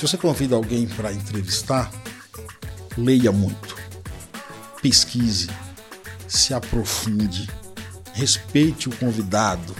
Se 0.00 0.08
você 0.08 0.16
convida 0.16 0.56
alguém 0.56 0.86
para 0.86 1.12
entrevistar, 1.12 1.92
leia 2.96 3.30
muito, 3.30 3.76
pesquise, 4.80 5.50
se 6.26 6.54
aprofunde, 6.54 7.46
respeite 8.14 8.88
o 8.88 8.96
convidado, 8.96 9.76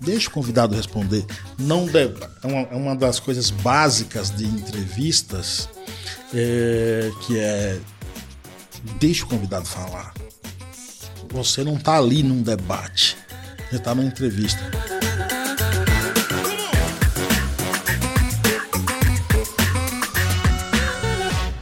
deixe 0.00 0.28
o 0.28 0.30
convidado 0.30 0.74
responder. 0.74 1.26
Não 1.58 1.84
deve, 1.84 2.14
é, 2.42 2.46
uma, 2.46 2.60
é 2.60 2.74
uma 2.74 2.96
das 2.96 3.20
coisas 3.20 3.50
básicas 3.50 4.30
de 4.30 4.46
entrevistas 4.46 5.68
é, 6.32 7.10
que 7.26 7.38
é 7.38 7.78
deixe 8.98 9.24
o 9.24 9.26
convidado 9.26 9.66
falar. 9.66 10.14
Você 11.28 11.62
não 11.62 11.76
está 11.76 11.98
ali 11.98 12.22
num 12.22 12.40
debate, 12.40 13.14
você 13.68 13.76
está 13.76 13.94
numa 13.94 14.08
entrevista. 14.08 14.70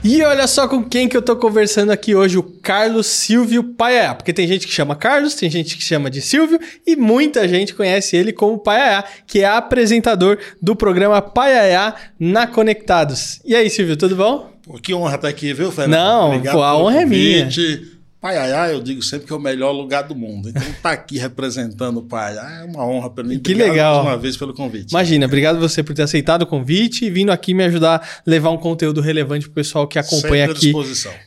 E 0.05 0.23
olha 0.23 0.47
só 0.47 0.69
com 0.69 0.85
quem 0.85 1.09
que 1.09 1.17
eu 1.17 1.23
tô 1.23 1.35
conversando 1.35 1.91
aqui 1.91 2.15
hoje, 2.15 2.37
o 2.37 2.43
Carlos 2.43 3.07
Silvio 3.07 3.65
Paiá. 3.65 4.15
Porque 4.15 4.35
tem 4.35 4.47
gente 4.47 4.67
que 4.67 4.73
chama 4.73 4.95
Carlos, 4.95 5.35
tem 5.35 5.49
gente 5.49 5.79
que 5.79 5.83
chama 5.83 6.11
de 6.11 6.21
Silvio 6.21 6.61
e 6.87 6.95
muita 6.95 7.49
gente 7.49 7.73
conhece 7.75 8.15
ele 8.15 8.31
como 8.31 8.59
Paiá, 8.59 9.03
que 9.27 9.41
é 9.41 9.47
apresentador 9.47 10.39
do 10.61 10.77
programa 10.77 11.23
Paiá 11.23 11.95
na 12.21 12.47
Conectados. 12.47 13.41
E 13.47 13.57
aí, 13.57 13.71
Silvio, 13.71 13.97
tudo 13.97 14.15
bom? 14.15 14.53
Pô, 14.63 14.75
que 14.75 14.93
honra 14.93 15.15
estar 15.15 15.29
aqui, 15.29 15.55
viu, 15.55 15.73
Fernando? 15.73 15.99
Não, 15.99 16.27
Obrigado 16.29 16.55
pô, 16.55 16.63
a 16.63 16.77
honra 16.77 17.03
convite. 17.03 17.61
é 17.61 17.77
minha. 17.77 17.94
Paiaiá, 18.25 18.71
eu 18.71 18.81
digo 18.81 19.03
sempre 19.03 19.27
que 19.27 19.33
é 19.35 19.37
o 19.37 19.39
melhor 19.39 19.71
lugar 19.73 20.05
do 20.05 20.15
mundo. 20.15 20.49
Então, 20.49 20.63
estar 20.63 20.81
tá 20.81 20.93
aqui 20.93 21.19
representando 21.19 21.99
o 21.99 22.03
Paiaiá 22.03 22.63
é 22.63 22.65
uma 22.65 22.83
honra 22.87 23.11
para 23.11 23.23
mim. 23.23 23.39
Que 23.39 23.53
obrigado 23.53 23.71
legal. 23.71 23.95
mais 23.97 24.07
uma 24.07 24.17
vez 24.17 24.35
pelo 24.35 24.55
convite. 24.55 24.93
Imagina, 24.93 25.27
obrigado 25.27 25.61
você 25.61 25.83
por 25.83 25.95
ter 25.95 26.05
aceitado 26.05 26.41
o 26.41 26.47
convite 26.47 27.05
e 27.05 27.11
vindo 27.11 27.31
aqui 27.31 27.53
me 27.53 27.63
ajudar 27.65 27.97
a 27.97 28.03
levar 28.25 28.49
um 28.49 28.57
conteúdo 28.57 29.03
relevante 29.03 29.45
para 29.45 29.53
o 29.53 29.55
pessoal 29.55 29.87
que 29.87 29.99
acompanha 29.99 30.47
aqui 30.47 30.73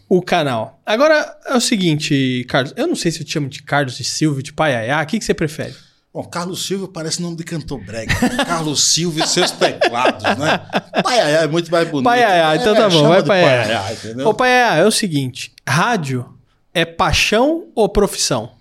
o 0.10 0.24
canal. 0.24 0.82
Agora 0.84 1.38
é 1.46 1.56
o 1.56 1.62
seguinte, 1.62 2.44
Carlos, 2.50 2.74
eu 2.76 2.88
não 2.88 2.96
sei 2.96 3.12
se 3.12 3.22
eu 3.22 3.26
te 3.28 3.32
chamo 3.32 3.48
de 3.48 3.62
Carlos, 3.62 3.96
de 3.96 4.04
Silvio, 4.04 4.42
de 4.42 4.52
Paiaiá, 4.52 5.00
o 5.04 5.06
que, 5.06 5.20
que 5.20 5.26
você 5.26 5.36
prefere? 5.36 5.76
Bom, 6.12 6.24
Carlos 6.24 6.66
Silvio 6.66 6.88
parece 6.88 7.22
nome 7.22 7.36
de 7.36 7.44
cantor 7.44 7.80
brega. 7.80 8.16
Carlos 8.44 8.92
Silvio 8.92 9.24
e 9.24 9.28
seus 9.28 9.52
teclados, 9.52 10.24
né? 10.24 10.62
Paiaiá 11.04 11.44
é 11.44 11.48
muito 11.48 11.70
mais 11.70 11.88
bonito. 11.88 12.06
Paiaiá, 12.06 12.56
então 12.56 12.74
tá 12.74 12.86
é, 12.86 12.90
bom, 12.90 13.08
vai 13.08 13.22
Paiaiá. 13.22 13.86
Ô 14.26 14.34
Paiaiá, 14.34 14.78
é 14.78 14.86
o 14.88 14.90
seguinte, 14.90 15.52
rádio 15.68 16.36
é 16.78 16.86
paixão 16.86 17.72
ou 17.74 17.90
profissão? 17.90 18.52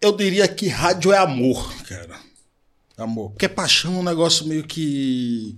Eu 0.00 0.16
diria 0.16 0.48
que 0.48 0.66
rádio 0.66 1.12
é 1.12 1.18
amor, 1.18 1.72
cara. 1.84 2.18
Amor. 2.96 3.30
Porque 3.30 3.48
paixão 3.48 3.94
é 3.94 3.98
um 3.98 4.02
negócio 4.02 4.44
meio 4.44 4.64
que 4.64 5.56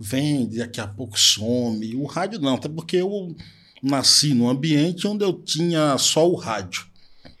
vem, 0.00 0.48
daqui 0.48 0.80
a 0.80 0.86
pouco 0.86 1.20
some. 1.20 1.94
O 1.94 2.06
rádio 2.06 2.40
não, 2.40 2.54
até 2.54 2.70
porque 2.70 2.96
eu 2.96 3.36
nasci 3.82 4.32
num 4.32 4.48
ambiente 4.48 5.06
onde 5.06 5.26
eu 5.26 5.34
tinha 5.34 5.98
só 5.98 6.26
o 6.26 6.36
rádio, 6.36 6.86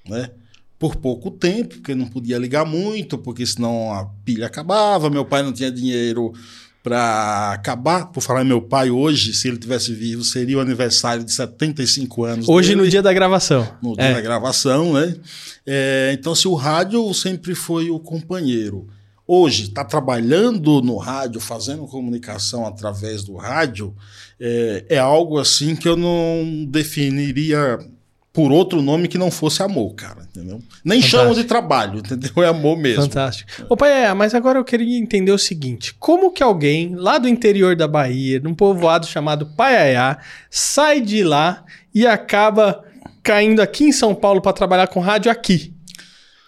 né? 0.06 0.30
Por 0.78 0.96
pouco 0.96 1.30
tempo, 1.30 1.76
porque 1.76 1.94
não 1.94 2.06
podia 2.06 2.36
ligar 2.36 2.66
muito, 2.66 3.16
porque 3.16 3.46
senão 3.46 3.94
a 3.94 4.04
pilha 4.26 4.46
acabava, 4.46 5.08
meu 5.08 5.24
pai 5.24 5.42
não 5.42 5.54
tinha 5.54 5.72
dinheiro 5.72 6.34
para 6.82 7.52
acabar, 7.52 8.06
por 8.06 8.22
falar 8.22 8.42
em 8.42 8.48
meu 8.48 8.62
pai 8.62 8.90
hoje, 8.90 9.34
se 9.34 9.48
ele 9.48 9.58
tivesse 9.58 9.92
vivo, 9.92 10.24
seria 10.24 10.58
o 10.58 10.60
aniversário 10.60 11.24
de 11.24 11.32
75 11.32 12.24
anos. 12.24 12.48
Hoje 12.48 12.70
dele, 12.70 12.82
no 12.82 12.88
dia 12.88 13.02
da 13.02 13.12
gravação. 13.12 13.68
No 13.82 13.94
dia 13.94 14.04
é. 14.04 14.14
da 14.14 14.20
gravação, 14.20 14.94
né? 14.94 15.16
É, 15.66 16.10
então, 16.18 16.34
se 16.34 16.46
o 16.48 16.54
rádio 16.54 17.12
sempre 17.12 17.54
foi 17.54 17.90
o 17.90 17.98
companheiro. 17.98 18.86
Hoje, 19.26 19.64
está 19.64 19.84
trabalhando 19.84 20.80
no 20.80 20.96
rádio, 20.96 21.38
fazendo 21.38 21.86
comunicação 21.86 22.66
através 22.66 23.22
do 23.22 23.36
rádio, 23.36 23.94
é, 24.40 24.86
é 24.88 24.98
algo 24.98 25.38
assim 25.38 25.76
que 25.76 25.86
eu 25.86 25.96
não 25.96 26.64
definiria 26.66 27.78
por 28.38 28.52
outro 28.52 28.80
nome 28.80 29.08
que 29.08 29.18
não 29.18 29.32
fosse 29.32 29.64
amor, 29.64 29.94
cara, 29.96 30.20
entendeu? 30.30 30.60
Nem 30.84 31.02
Fantástico. 31.02 31.22
chamo 31.22 31.34
de 31.34 31.42
trabalho, 31.42 31.98
entendeu? 32.06 32.30
É 32.36 32.46
amor 32.46 32.78
mesmo. 32.78 33.02
Fantástico. 33.02 33.50
Ô, 33.68 33.76
pai, 33.76 34.04
é, 34.04 34.14
mas 34.14 34.32
agora 34.32 34.60
eu 34.60 34.64
queria 34.64 34.96
entender 34.96 35.32
o 35.32 35.38
seguinte: 35.38 35.92
como 35.98 36.30
que 36.30 36.40
alguém 36.40 36.94
lá 36.94 37.18
do 37.18 37.28
interior 37.28 37.74
da 37.74 37.88
Bahia, 37.88 38.38
num 38.38 38.54
povoado 38.54 39.08
chamado 39.08 39.44
Paiaiá, 39.44 40.18
sai 40.48 41.00
de 41.00 41.24
lá 41.24 41.64
e 41.92 42.06
acaba 42.06 42.84
caindo 43.24 43.60
aqui 43.60 43.86
em 43.86 43.92
São 43.92 44.14
Paulo 44.14 44.40
para 44.40 44.52
trabalhar 44.52 44.86
com 44.86 45.00
rádio 45.00 45.32
aqui? 45.32 45.74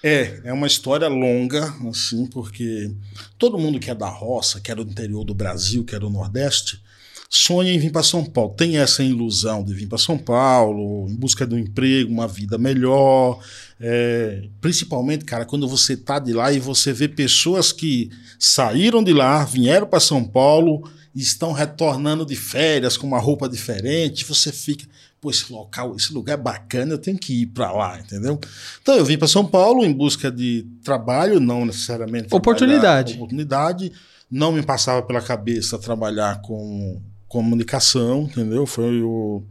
É, 0.03 0.41
é 0.45 0.53
uma 0.53 0.67
história 0.67 1.09
longa, 1.09 1.75
assim, 1.89 2.27
porque 2.27 2.91
todo 3.39 3.59
mundo 3.59 3.79
que 3.79 3.91
é 3.91 3.95
da 3.95 4.09
roça, 4.09 4.61
que 4.61 4.71
é 4.71 4.75
do 4.75 4.83
interior 4.83 5.25
do 5.25 5.35
Brasil, 5.35 5.85
que 5.85 5.95
é 5.95 5.99
do 5.99 6.09
Nordeste, 6.09 6.81
sonha 7.29 7.73
em 7.73 7.79
vir 7.79 7.93
para 7.93 8.03
São 8.03 8.25
Paulo, 8.25 8.55
tem 8.57 8.79
essa 8.79 9.05
ilusão 9.05 9.63
de 9.63 9.73
vir 9.73 9.87
para 9.87 9.99
São 9.99 10.19
Paulo, 10.19 11.09
em 11.09 11.15
busca 11.15 11.47
de 11.47 11.55
um 11.55 11.59
emprego, 11.59 12.11
uma 12.11 12.27
vida 12.27 12.59
melhor. 12.59 13.39
É, 13.79 14.49
principalmente, 14.61 15.25
cara, 15.25 15.45
quando 15.45 15.69
você 15.69 15.97
tá 15.97 16.19
de 16.19 16.33
lá 16.33 16.53
e 16.53 16.59
você 16.59 16.93
vê 16.93 17.07
pessoas 17.07 17.71
que 17.71 18.11
saíram 18.39 19.05
de 19.05 19.13
lá, 19.13 19.45
vieram 19.45 19.87
para 19.87 20.01
São 20.01 20.25
Paulo 20.25 20.91
e 21.15 21.21
estão 21.21 21.53
retornando 21.53 22.27
de 22.27 22.35
férias 22.35 22.97
com 22.97 23.07
uma 23.07 23.21
roupa 23.21 23.49
diferente, 23.49 24.25
você 24.25 24.51
fica, 24.51 24.87
pô, 25.21 25.31
esse 25.31 25.53
local, 25.53 25.95
esse 25.95 26.13
lugar 26.13 26.35
é 26.35 26.43
bacana, 26.43 26.95
eu 26.95 26.99
tenho 26.99 27.19
que 27.19 27.43
ir 27.43 27.47
para 27.47 27.71
lá, 27.73 28.01
entendeu? 28.01 28.41
Então 28.81 28.97
eu 28.97 29.05
vim 29.05 29.19
para 29.19 29.29
São 29.29 29.47
Paulo 29.47 29.85
em 29.85 29.93
busca 29.93 30.31
de 30.31 30.67
trabalho, 30.83 31.39
não 31.39 31.67
necessariamente 31.67 32.35
oportunidade. 32.35 33.15
Oportunidade. 33.15 33.93
Não 34.31 34.53
me 34.53 34.63
passava 34.63 35.03
pela 35.03 35.21
cabeça 35.21 35.79
trabalhar 35.79 36.41
com 36.41 37.01
comunicação, 37.29 38.23
entendeu? 38.23 38.65
Foi 38.65 39.03
o 39.03 39.43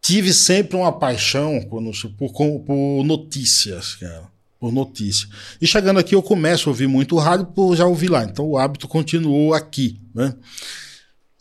tive 0.00 0.32
sempre 0.32 0.76
uma 0.76 0.92
paixão 0.92 1.60
por, 1.68 1.82
por, 2.16 2.60
por 2.60 3.04
notícias, 3.04 3.94
cara, 3.96 4.24
por 4.58 4.72
notícia. 4.72 5.28
E 5.60 5.66
chegando 5.66 6.00
aqui 6.00 6.14
eu 6.14 6.22
começo 6.22 6.68
a 6.68 6.72
ouvir 6.72 6.86
muito 6.86 7.16
rádio 7.18 7.46
por 7.46 7.76
já 7.76 7.86
ouvir 7.86 8.08
lá, 8.08 8.24
então 8.24 8.46
o 8.46 8.56
hábito 8.56 8.88
continuou 8.88 9.52
aqui, 9.52 10.00
né? 10.14 10.34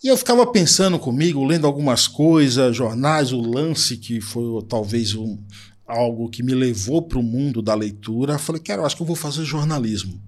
E 0.02 0.08
eu 0.08 0.16
ficava 0.16 0.48
pensando 0.48 0.98
comigo, 0.98 1.44
lendo 1.44 1.68
algumas 1.68 2.08
coisas, 2.08 2.76
jornais, 2.76 3.34
o 3.34 3.42
lance 3.42 3.98
que 3.98 4.22
foi 4.22 4.64
talvez 4.64 5.14
um, 5.14 5.38
algo 5.86 6.30
que 6.30 6.42
me 6.42 6.54
levou 6.54 7.02
para 7.02 7.20
o 7.20 7.24
mundo 7.24 7.62
da 7.62 7.74
leitura. 7.74 8.38
Falei, 8.38 8.62
cara, 8.62 8.82
eu 8.82 8.86
acho 8.86 8.96
que 8.96 9.02
eu 9.02 9.08
vou 9.08 9.16
fazer 9.16 9.44
jornalismo. 9.44 10.22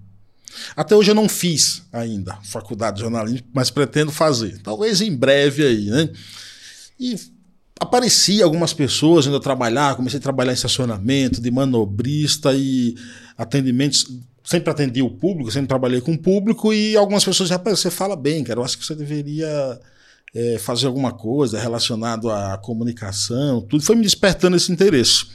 Até 0.76 0.96
hoje 0.96 1.12
eu 1.12 1.16
não 1.16 1.30
fiz 1.30 1.84
ainda 1.94 2.38
faculdade 2.44 2.98
de 2.98 3.04
jornalismo, 3.04 3.48
mas 3.54 3.70
pretendo 3.70 4.12
fazer. 4.12 4.60
Talvez 4.62 5.00
em 5.00 5.16
breve 5.16 5.66
aí, 5.66 5.86
né? 5.86 6.10
E 7.00 7.16
aparecia 7.80 8.44
algumas 8.44 8.74
pessoas 8.74 9.26
eu 9.26 9.40
trabalhar, 9.40 9.96
comecei 9.96 10.20
a 10.20 10.22
trabalhar 10.22 10.52
em 10.52 10.56
estacionamento, 10.56 11.42
de 11.42 11.50
manobrista 11.50 12.54
e 12.54 12.96
atendimentos. 13.38 14.06
Sempre 14.44 14.72
atendi 14.72 15.02
o 15.02 15.10
público, 15.10 15.52
sempre 15.52 15.68
trabalhei 15.68 16.02
com 16.02 16.14
o 16.14 16.18
público 16.18 16.74
e 16.74 16.96
algumas 16.98 17.24
pessoas 17.24 17.48
já 17.48 17.58
você 17.58 17.92
fala 17.92 18.16
bem, 18.16 18.44
cara, 18.44 18.60
eu 18.60 18.64
acho 18.64 18.78
que 18.78 18.86
você 18.86 18.96
deveria 18.96 19.80
é, 20.34 20.58
fazer 20.58 20.88
alguma 20.88 21.12
coisa 21.12 21.60
relacionado 21.60 22.30
à 22.30 22.58
comunicação, 22.58 23.62
tudo. 23.62 23.84
Foi 23.84 23.96
me 23.96 24.02
despertando 24.02 24.58
esse 24.58 24.72
interesse. 24.72 25.28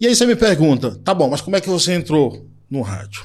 E 0.00 0.06
aí 0.06 0.14
você 0.14 0.26
me 0.26 0.36
pergunta, 0.36 0.96
tá 1.04 1.14
bom, 1.14 1.28
mas 1.28 1.40
como 1.40 1.56
é 1.56 1.60
que 1.60 1.68
você 1.68 1.92
entrou 1.92 2.46
no 2.70 2.82
rádio? 2.82 3.24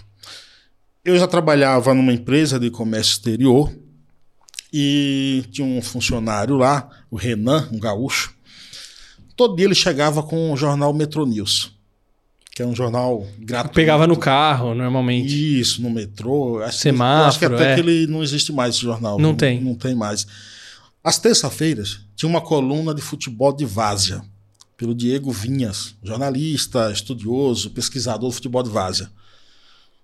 Eu 1.04 1.18
já 1.18 1.28
trabalhava 1.28 1.94
numa 1.94 2.14
empresa 2.14 2.60
de 2.60 2.70
comércio 2.70 3.14
exterior 3.14 3.72
e 4.74 5.44
tinha 5.52 5.66
um 5.66 5.82
funcionário 5.82 6.58
lá, 6.58 6.90
o 7.10 7.16
Renan, 7.16 7.70
um 7.72 7.80
gaúcho. 7.80 8.34
Todo 9.36 9.56
dia 9.56 9.66
ele 9.66 9.76
chegava 9.76 10.24
com 10.24 10.52
o 10.52 10.58
jornal 10.58 10.94
Metro 10.94 11.26
News, 11.26 11.75
que 12.56 12.62
é 12.62 12.66
um 12.66 12.74
jornal 12.74 13.28
gratuito. 13.38 13.76
Pegava 13.76 14.08
no 14.08 14.16
carro, 14.16 14.74
normalmente. 14.74 15.60
Isso, 15.60 15.82
no 15.82 15.90
metrô. 15.90 16.64
Acho 16.64 16.78
Semáforo, 16.78 17.28
acho 17.28 17.40
que 17.40 17.46
até 17.46 17.74
é. 17.74 17.76
que 17.76 17.82
ele 17.82 18.08
não 18.08 18.24
existe 18.24 18.54
mais 18.54 18.76
esse 18.76 18.84
jornal. 18.84 19.20
Não, 19.20 19.32
não 19.32 19.36
tem. 19.36 19.62
Não 19.62 19.76
tem 19.76 19.94
mais. 19.94 20.26
Às 21.04 21.20
terça-feiras 21.20 22.00
tinha 22.16 22.30
uma 22.30 22.40
coluna 22.40 22.96
de 22.96 23.02
futebol 23.02 23.54
de 23.54 23.66
várzea, 23.66 24.24
pelo 24.78 24.96
Diego 24.96 25.32
Vinhas, 25.32 25.96
jornalista, 26.02 26.90
estudioso, 26.92 27.72
pesquisador 27.72 28.30
do 28.30 28.34
futebol 28.34 28.64
de 28.64 28.70
várzea. 28.70 29.12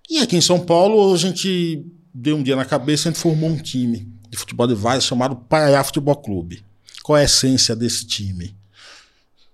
E 0.09 0.19
aqui 0.19 0.35
em 0.35 0.41
São 0.41 0.59
Paulo, 0.59 1.13
a 1.13 1.17
gente 1.17 1.85
deu 2.13 2.35
um 2.35 2.43
dia 2.43 2.57
na 2.57 2.65
cabeça 2.65 3.07
e 3.07 3.09
a 3.09 3.13
gente 3.13 3.21
formou 3.21 3.49
um 3.49 3.57
time 3.57 4.11
de 4.29 4.37
futebol 4.37 4.67
de 4.67 4.75
várzea 4.75 5.07
chamado 5.07 5.37
Paiaiá 5.37 5.81
Futebol 5.85 6.17
Clube. 6.17 6.65
Qual 7.01 7.17
é 7.17 7.21
a 7.21 7.25
essência 7.25 7.73
desse 7.77 8.05
time? 8.05 8.53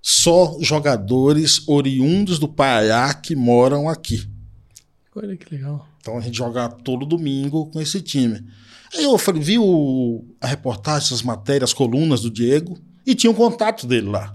Só 0.09 0.57
jogadores 0.61 1.67
oriundos 1.67 2.39
do 2.39 2.47
Paiaiá 2.47 3.13
que 3.13 3.35
moram 3.35 3.89
aqui. 3.89 4.25
Olha 5.13 5.35
que 5.35 5.53
legal. 5.53 5.85
Então 5.99 6.17
a 6.17 6.21
gente 6.21 6.37
joga 6.37 6.69
todo 6.69 7.05
domingo 7.05 7.65
com 7.65 7.81
esse 7.81 7.99
time. 7.99 8.41
Aí 8.95 9.03
eu 9.03 9.17
falei, 9.17 9.41
vi 9.41 9.59
o, 9.59 10.23
a 10.39 10.47
reportagem, 10.47 11.13
as 11.13 11.21
matérias, 11.21 11.71
as 11.71 11.73
colunas 11.73 12.21
do 12.21 12.31
Diego 12.31 12.79
e 13.05 13.13
tinha 13.13 13.29
um 13.29 13.33
contato 13.33 13.85
dele 13.85 14.07
lá. 14.07 14.33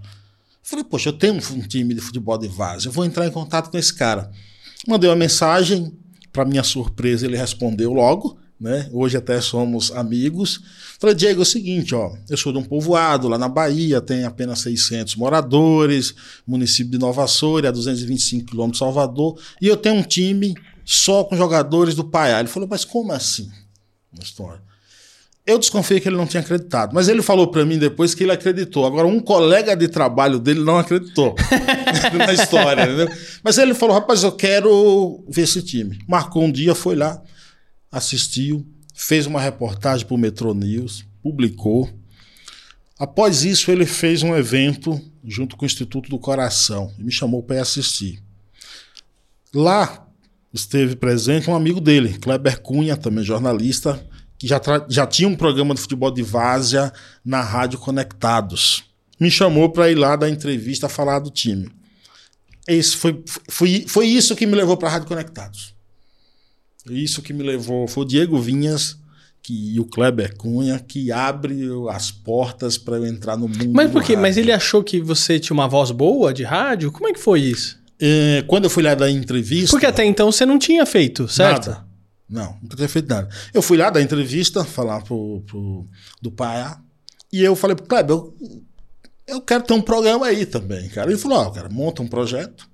Falei, 0.62 0.84
poxa, 0.84 1.08
eu 1.08 1.14
tenho 1.14 1.36
um 1.36 1.66
time 1.66 1.94
de 1.94 2.02
futebol 2.02 2.36
de 2.36 2.48
várzea, 2.48 2.90
eu 2.90 2.92
vou 2.92 3.06
entrar 3.06 3.26
em 3.26 3.30
contato 3.30 3.70
com 3.70 3.78
esse 3.78 3.94
cara. 3.94 4.30
Mandei 4.86 5.08
uma 5.08 5.16
mensagem, 5.16 5.96
para 6.30 6.44
minha 6.44 6.62
surpresa, 6.62 7.24
ele 7.24 7.38
respondeu 7.38 7.94
logo, 7.94 8.38
né? 8.62 8.88
Hoje 8.92 9.16
até 9.16 9.40
somos 9.40 9.90
amigos. 9.90 10.60
Falei, 11.00 11.16
Diego, 11.16 11.40
é 11.40 11.42
o 11.42 11.44
seguinte, 11.44 11.96
ó, 11.96 12.14
eu 12.30 12.36
sou 12.36 12.52
de 12.52 12.58
um 12.58 12.62
povoado 12.62 13.28
lá 13.28 13.36
na 13.36 13.48
Bahia, 13.48 14.00
tem 14.00 14.24
apenas 14.24 14.60
600 14.60 15.16
moradores, 15.16 16.14
município 16.46 16.92
de 16.92 16.98
Nova 16.98 17.26
Soura, 17.26 17.68
a 17.68 17.72
225 17.72 18.46
quilômetros 18.46 18.78
de 18.78 18.84
Salvador, 18.84 19.36
e 19.60 19.66
eu 19.66 19.76
tenho 19.76 19.96
um 19.96 20.02
time 20.02 20.54
só 20.84 21.24
com 21.24 21.36
jogadores 21.36 21.96
do 21.96 22.04
Paiá. 22.04 22.38
Ele 22.38 22.48
falou, 22.48 22.68
mas 22.70 22.84
como 22.84 23.10
assim? 23.12 23.50
Uma 24.12 24.22
história. 24.22 24.62
Eu 25.44 25.58
desconfiei 25.58 25.98
que 25.98 26.08
ele 26.08 26.16
não 26.16 26.26
tinha 26.26 26.40
acreditado, 26.40 26.94
mas 26.94 27.08
ele 27.08 27.20
falou 27.20 27.48
para 27.48 27.64
mim 27.64 27.76
depois 27.76 28.14
que 28.14 28.22
ele 28.22 28.30
acreditou. 28.30 28.86
Agora, 28.86 29.08
um 29.08 29.18
colega 29.18 29.74
de 29.74 29.88
trabalho 29.88 30.38
dele 30.38 30.60
não 30.60 30.78
acreditou 30.78 31.34
na 32.16 32.32
história, 32.32 32.84
entendeu? 32.84 33.08
Mas 33.42 33.58
ele 33.58 33.74
falou: 33.74 33.96
rapaz, 33.96 34.22
eu 34.22 34.30
quero 34.30 35.24
ver 35.28 35.42
esse 35.42 35.60
time. 35.62 35.98
Marcou 36.06 36.44
um 36.44 36.52
dia, 36.52 36.76
foi 36.76 36.94
lá, 36.94 37.20
assistiu, 37.92 38.66
fez 38.94 39.26
uma 39.26 39.40
reportagem 39.40 40.06
para 40.06 40.14
o 40.14 40.18
Metro 40.18 40.54
News, 40.54 41.04
publicou. 41.22 41.90
Após 42.98 43.44
isso, 43.44 43.70
ele 43.70 43.84
fez 43.84 44.22
um 44.22 44.34
evento 44.34 45.00
junto 45.22 45.56
com 45.56 45.64
o 45.64 45.66
Instituto 45.66 46.08
do 46.08 46.18
Coração 46.18 46.90
e 46.98 47.04
me 47.04 47.12
chamou 47.12 47.42
para 47.42 47.60
assistir. 47.60 48.22
Lá 49.54 50.06
esteve 50.52 50.96
presente 50.96 51.50
um 51.50 51.54
amigo 51.54 51.80
dele, 51.80 52.18
Kleber 52.18 52.60
Cunha, 52.60 52.96
também 52.96 53.24
jornalista, 53.24 54.04
que 54.38 54.46
já, 54.46 54.60
já 54.88 55.06
tinha 55.06 55.28
um 55.28 55.36
programa 55.36 55.74
de 55.74 55.80
futebol 55.80 56.10
de 56.10 56.22
várzea 56.22 56.92
na 57.24 57.42
Rádio 57.42 57.78
Conectados. 57.78 58.84
Me 59.20 59.30
chamou 59.30 59.70
para 59.70 59.90
ir 59.90 59.94
lá 59.94 60.16
dar 60.16 60.28
entrevista, 60.28 60.88
falar 60.88 61.20
do 61.20 61.30
time. 61.30 61.70
Esse 62.66 62.96
foi, 62.96 63.22
foi, 63.48 63.84
foi 63.86 64.06
isso 64.06 64.34
que 64.34 64.46
me 64.46 64.54
levou 64.54 64.76
para 64.76 64.88
a 64.88 64.92
Rádio 64.92 65.08
Conectados. 65.08 65.74
Isso 66.90 67.22
que 67.22 67.32
me 67.32 67.42
levou. 67.42 67.86
Foi 67.86 68.04
o 68.04 68.06
Diego 68.06 68.38
Vinhas 68.38 68.98
que, 69.42 69.74
e 69.74 69.80
o 69.80 69.84
Kleber 69.84 70.36
Cunha 70.36 70.78
que 70.78 71.10
abre 71.10 71.68
as 71.90 72.10
portas 72.10 72.78
para 72.78 72.96
eu 72.96 73.06
entrar 73.06 73.36
no 73.36 73.48
mundo. 73.48 73.72
Mas 73.72 73.90
por 73.90 74.02
quê? 74.02 74.16
Mas 74.16 74.36
ele 74.36 74.52
achou 74.52 74.82
que 74.82 75.00
você 75.00 75.38
tinha 75.38 75.54
uma 75.54 75.68
voz 75.68 75.90
boa 75.90 76.32
de 76.32 76.44
rádio? 76.44 76.92
Como 76.92 77.08
é 77.08 77.12
que 77.12 77.20
foi 77.20 77.40
isso? 77.40 77.80
É, 78.00 78.42
quando 78.46 78.64
eu 78.64 78.70
fui 78.70 78.82
lá 78.82 78.94
dar 78.94 79.10
entrevista. 79.10 79.70
Porque 79.70 79.86
até 79.86 80.04
então 80.04 80.30
você 80.30 80.44
não 80.44 80.58
tinha 80.58 80.84
feito, 80.84 81.28
certo? 81.28 81.70
Nada. 81.70 81.92
Não, 82.28 82.56
nunca 82.62 82.76
tinha 82.76 82.88
feito 82.88 83.08
nada. 83.08 83.28
Eu 83.52 83.60
fui 83.60 83.76
lá 83.76 83.90
dar 83.90 84.00
entrevista, 84.00 84.64
falar 84.64 85.02
pro, 85.02 85.42
pro 85.46 85.86
do 86.20 86.32
Paiá, 86.32 86.80
e 87.32 87.42
eu 87.42 87.54
falei 87.54 87.76
pro 87.76 87.86
Kleber, 87.86 88.16
eu, 88.16 88.36
eu 89.26 89.40
quero 89.40 89.64
ter 89.64 89.74
um 89.74 89.82
programa 89.82 90.26
aí 90.26 90.46
também, 90.46 90.88
cara. 90.88 91.10
Ele 91.10 91.18
falou, 91.18 91.38
ó, 91.38 91.46
oh, 91.46 91.50
cara, 91.50 91.68
monta 91.68 92.02
um 92.02 92.08
projeto, 92.08 92.68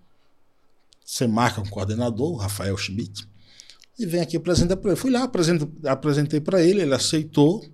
você 1.05 1.27
marca 1.27 1.61
um 1.61 1.67
coordenador, 1.67 2.33
o 2.33 2.37
Rafael 2.37 2.77
Schmidt, 2.77 3.29
e 3.99 4.07
vem 4.07 4.21
aqui 4.21 4.37
apresentar 4.37 4.77
para 4.77 4.93
ele. 4.93 5.01
Fui 5.01 5.11
lá, 5.11 5.25
apresentei, 5.25 5.69
apresentei 5.85 6.41
para 6.41 6.63
ele, 6.63 6.83
ele 6.83 6.95
aceitou, 6.95 7.65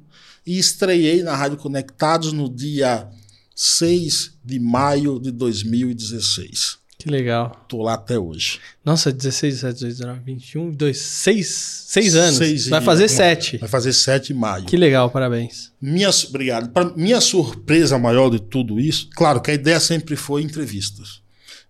e 0.47 0.59
estreiei 0.59 1.23
na 1.23 1.37
Rádio 1.37 1.59
Conectados 1.59 2.33
no 2.33 2.49
dia 2.49 3.09
6 3.55 4.39
de 4.45 4.59
maio 4.59 5.21
de 5.21 5.31
2016. 5.31 6.85
Que 6.99 7.11
legal. 7.11 7.67
Tô 7.69 7.83
lá 7.83 7.95
até 7.95 8.19
hoje. 8.19 8.59
Nossa, 8.83 9.13
16, 9.13 9.61
17, 9.61 9.75
18, 9.75 9.99
19, 9.99 10.21
21, 10.25 10.71
2, 10.71 10.99
6, 10.99 11.85
6 11.89 12.17
anos. 12.17 12.37
Seis 12.39 12.69
vai 12.69 12.81
fazer 12.81 13.09
7. 13.09 13.59
Vai 13.59 13.69
fazer 13.69 13.93
7 13.93 14.33
em 14.33 14.37
maio. 14.37 14.65
Que 14.65 14.77
legal, 14.77 15.11
parabéns. 15.11 15.71
Minha, 15.79 16.09
obrigado. 16.29 16.71
Pra 16.71 16.85
minha 16.97 17.21
surpresa 17.21 17.99
maior 17.99 18.31
de 18.31 18.39
tudo 18.39 18.81
isso, 18.81 19.11
claro 19.15 19.43
que 19.43 19.51
a 19.51 19.55
ideia 19.55 19.79
sempre 19.81 20.17
foi 20.17 20.43
entrevistas. 20.43 21.21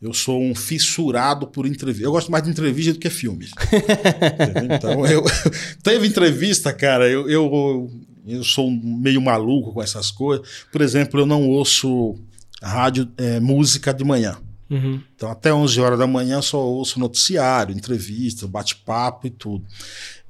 Eu 0.00 0.12
sou 0.12 0.42
um 0.42 0.54
fissurado 0.54 1.46
por 1.46 1.66
entrevista. 1.66 2.06
Eu 2.06 2.12
gosto 2.12 2.30
mais 2.30 2.44
de 2.44 2.50
entrevista 2.50 2.92
do 2.92 2.98
que 2.98 3.10
filmes. 3.10 3.50
então, 4.74 5.06
eu, 5.06 5.24
teve 5.82 6.06
entrevista, 6.06 6.72
cara, 6.72 7.08
eu, 7.08 7.28
eu, 7.28 7.90
eu 8.26 8.44
sou 8.44 8.70
meio 8.70 9.20
maluco 9.20 9.72
com 9.72 9.82
essas 9.82 10.10
coisas. 10.10 10.46
Por 10.70 10.80
exemplo, 10.80 11.20
eu 11.20 11.26
não 11.26 11.48
ouço 11.48 12.16
rádio, 12.62 13.08
é, 13.16 13.40
música 13.40 13.92
de 13.92 14.04
manhã. 14.04 14.36
Uhum. 14.70 15.00
Então, 15.14 15.30
até 15.30 15.52
11 15.52 15.80
horas 15.80 15.98
da 15.98 16.06
manhã, 16.06 16.40
só 16.40 16.58
ouço 16.58 16.98
noticiário, 16.98 17.76
entrevista, 17.76 18.46
bate-papo 18.46 19.26
e 19.26 19.30
tudo. 19.30 19.64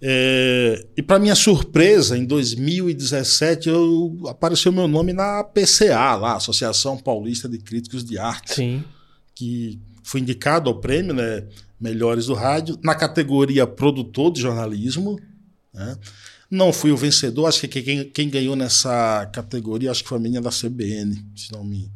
É, 0.03 0.87
e 0.97 1.03
para 1.03 1.19
minha 1.19 1.35
surpresa, 1.35 2.19
em 2.19 2.25
2017, 2.25 3.69
eu, 3.69 4.19
apareceu 4.29 4.71
meu 4.73 4.87
nome 4.89 5.13
na 5.13 5.43
PCA, 5.45 6.15
lá, 6.15 6.37
Associação 6.37 6.99
Paulista 6.99 7.49
de 7.49 7.59
Críticos 7.59 8.05
de 8.05 8.19
Arte. 8.19 8.55
Sim. 8.55 8.85
Que 9.35 9.81
fui 10.03 10.21
indicado 10.21 10.69
ao 10.71 10.81
prêmio, 10.81 11.15
né? 11.15 11.45
Melhores 11.81 12.27
do 12.27 12.35
Rádio, 12.35 12.79
na 12.83 12.95
categoria 12.95 13.67
Produtor 13.67 14.33
de 14.33 14.41
Jornalismo. 14.41 15.19
Né? 15.73 15.97
Não 16.51 16.73
fui 16.73 16.93
o 16.93 16.97
vencedor, 16.97 17.47
acho 17.47 17.67
que 17.67 17.83
quem, 17.83 18.05
quem 18.05 18.31
ganhou 18.31 18.55
nessa 18.55 19.29
categoria 19.33 19.91
acho 19.91 20.03
que 20.03 20.09
foi 20.09 20.19
a 20.19 20.21
menina 20.21 20.43
da 20.43 20.51
CBN, 20.51 21.17
se 21.35 21.53
não 21.53 21.65
me 21.65 21.91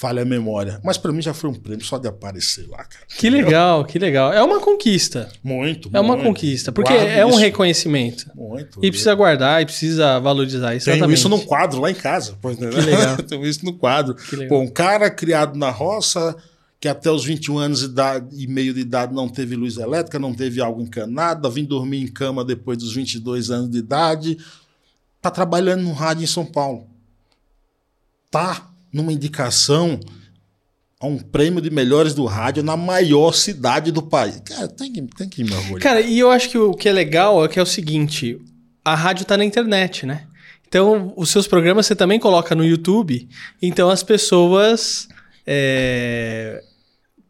falha 0.00 0.22
a 0.22 0.24
memória. 0.24 0.80
Mas 0.82 0.96
para 0.96 1.12
mim 1.12 1.20
já 1.20 1.34
foi 1.34 1.50
um 1.50 1.54
prêmio 1.54 1.84
só 1.84 1.98
de 1.98 2.08
aparecer 2.08 2.66
lá, 2.66 2.78
cara. 2.78 3.04
Que 3.08 3.28
legal, 3.28 3.84
que 3.84 3.98
legal. 3.98 4.32
É 4.32 4.42
uma 4.42 4.58
conquista. 4.58 5.28
Muito, 5.44 5.90
É 5.92 6.00
uma 6.00 6.16
conquista, 6.16 6.72
porque 6.72 6.92
Guardo 6.92 7.08
é 7.08 7.26
um 7.26 7.30
isso. 7.30 7.38
reconhecimento. 7.38 8.30
Muito. 8.34 8.82
E 8.82 8.88
precisa 8.90 9.14
guardar 9.14 9.60
e 9.60 9.66
precisa 9.66 10.18
valorizar 10.18 10.74
isso. 10.74 10.86
Tenho 10.90 11.12
isso 11.12 11.28
num 11.28 11.40
quadro 11.40 11.80
lá 11.80 11.90
em 11.90 11.94
casa. 11.94 12.36
Pois, 12.40 12.58
né? 12.58 12.70
Que 12.70 12.80
legal. 12.80 13.16
Tenho 13.28 13.46
isso 13.46 13.64
no 13.64 13.74
quadro. 13.74 14.16
Pô, 14.48 14.60
um 14.60 14.68
cara 14.68 15.10
criado 15.10 15.58
na 15.58 15.70
roça 15.70 16.34
que 16.80 16.88
até 16.88 17.10
os 17.10 17.22
21 17.22 17.58
anos 17.58 17.82
idade, 17.82 18.42
e 18.42 18.46
meio 18.46 18.72
de 18.72 18.80
idade 18.80 19.14
não 19.14 19.28
teve 19.28 19.54
luz 19.54 19.76
elétrica, 19.76 20.18
não 20.18 20.32
teve 20.32 20.62
água 20.62 20.82
encanada, 20.82 21.50
vim 21.50 21.64
dormir 21.64 22.02
em 22.02 22.06
cama 22.06 22.42
depois 22.42 22.78
dos 22.78 22.94
22 22.94 23.50
anos 23.50 23.70
de 23.70 23.78
idade, 23.78 24.38
tá 25.20 25.30
trabalhando 25.30 25.82
no 25.82 25.92
rádio 25.92 26.24
em 26.24 26.26
São 26.26 26.46
Paulo. 26.46 26.88
Tá 28.30 28.70
numa 28.90 29.12
indicação 29.12 30.00
a 30.98 31.06
um 31.06 31.18
prêmio 31.18 31.60
de 31.60 31.70
melhores 31.70 32.14
do 32.14 32.24
rádio 32.24 32.62
na 32.62 32.78
maior 32.78 33.32
cidade 33.32 33.92
do 33.92 34.02
país. 34.02 34.40
Cara, 34.40 34.66
tem 34.66 34.90
que, 34.90 35.02
tem 35.02 35.28
que 35.28 35.44
me 35.44 35.52
orgulhar. 35.52 35.82
Cara, 35.82 36.00
e 36.00 36.18
eu 36.18 36.30
acho 36.30 36.48
que 36.48 36.56
o 36.56 36.72
que 36.72 36.88
é 36.88 36.92
legal 36.92 37.44
é 37.44 37.48
que 37.48 37.58
é 37.58 37.62
o 37.62 37.66
seguinte: 37.66 38.40
a 38.82 38.94
rádio 38.94 39.26
tá 39.26 39.36
na 39.36 39.44
internet, 39.44 40.06
né? 40.06 40.26
Então, 40.66 41.12
os 41.16 41.28
seus 41.28 41.46
programas 41.46 41.86
você 41.86 41.96
também 41.96 42.18
coloca 42.18 42.54
no 42.54 42.64
YouTube, 42.64 43.28
então 43.60 43.90
as 43.90 44.02
pessoas 44.02 45.08
é, 45.46 46.62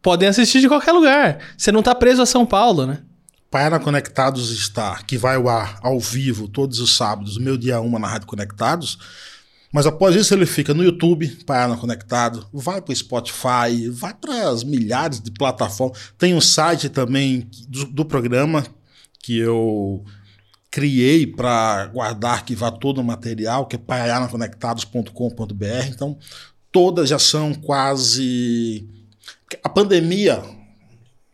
podem 0.01 0.29
assistir 0.29 0.61
de 0.61 0.67
qualquer 0.67 0.91
lugar. 0.91 1.39
Você 1.57 1.71
não 1.71 1.83
tá 1.83 1.93
preso 1.93 2.21
a 2.21 2.25
São 2.25 2.45
Paulo, 2.45 2.85
né? 2.85 2.99
Paira 3.49 3.79
Conectados 3.79 4.49
está, 4.51 5.01
que 5.03 5.17
vai 5.17 5.35
ao 5.35 5.49
ar 5.49 5.77
ao 5.81 5.99
vivo 5.99 6.47
todos 6.47 6.79
os 6.79 6.95
sábados, 6.95 7.37
meu 7.37 7.57
dia 7.57 7.81
uma 7.81 7.99
na 7.99 8.07
Rádio 8.07 8.27
Conectados 8.27 8.97
mas 9.71 9.87
após 9.87 10.15
isso 10.15 10.33
ele 10.33 10.45
fica 10.45 10.73
no 10.73 10.83
YouTube, 10.83 11.29
Paiana 11.45 11.77
Conectado, 11.77 12.45
vai 12.51 12.81
para 12.81 12.91
o 12.91 12.95
Spotify, 12.95 13.87
vai 13.89 14.13
para 14.13 14.49
as 14.49 14.65
milhares 14.65 15.21
de 15.21 15.31
plataformas. 15.31 16.11
Tem 16.17 16.35
um 16.35 16.41
site 16.41 16.89
também 16.89 17.49
do, 17.69 17.85
do 17.85 18.03
programa 18.03 18.65
que 19.23 19.37
eu 19.37 20.03
criei 20.69 21.25
para 21.25 21.85
guardar, 21.85 22.33
arquivar 22.33 22.71
todo 22.71 22.99
o 22.99 23.03
material, 23.03 23.65
que 23.65 23.77
é 23.77 23.79
paianaconectados.com.br. 23.79 25.85
Então, 25.87 26.17
todas 26.69 27.07
já 27.07 27.19
são 27.19 27.53
quase. 27.53 28.89
A 29.63 29.69
pandemia 29.69 30.43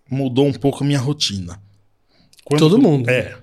mudou 0.10 0.48
um 0.48 0.54
pouco 0.54 0.84
a 0.84 0.88
minha 0.88 1.00
rotina. 1.00 1.62
Quando, 2.44 2.60
todo 2.60 2.82
mundo. 2.82 3.10
É. 3.10 3.38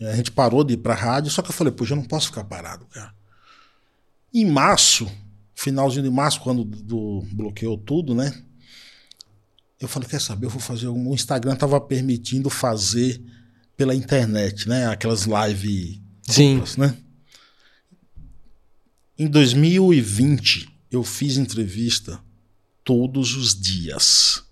A 0.00 0.14
gente 0.14 0.30
parou 0.30 0.62
de 0.62 0.74
ir 0.74 0.78
para 0.78 0.94
rádio, 0.94 1.30
só 1.30 1.42
que 1.42 1.48
eu 1.48 1.54
falei, 1.54 1.72
poxa, 1.72 1.92
eu 1.92 1.96
não 1.96 2.04
posso 2.04 2.26
ficar 2.26 2.44
parado, 2.44 2.86
cara. 2.86 3.14
Em 4.32 4.44
março, 4.44 5.10
finalzinho 5.54 6.04
de 6.04 6.10
março, 6.10 6.40
quando 6.40 6.64
do, 6.64 7.22
bloqueou 7.32 7.78
tudo, 7.78 8.14
né? 8.14 8.32
Eu 9.80 9.88
falei, 9.88 10.08
quer 10.08 10.20
saber, 10.20 10.46
eu 10.46 10.50
vou 10.50 10.60
fazer. 10.60 10.88
O 10.88 11.14
Instagram 11.14 11.54
estava 11.54 11.80
permitindo 11.80 12.48
fazer 12.50 13.22
pela 13.76 13.94
internet, 13.94 14.68
né? 14.68 14.86
Aquelas 14.86 15.26
live 15.26 16.02
Sim. 16.22 16.54
Duplas, 16.54 16.76
né? 16.76 16.96
Em 19.18 19.26
2020, 19.26 20.68
eu 20.90 21.02
fiz 21.02 21.36
entrevista 21.38 22.20
todos 22.86 23.36
os 23.36 23.60
dias. 23.60 24.44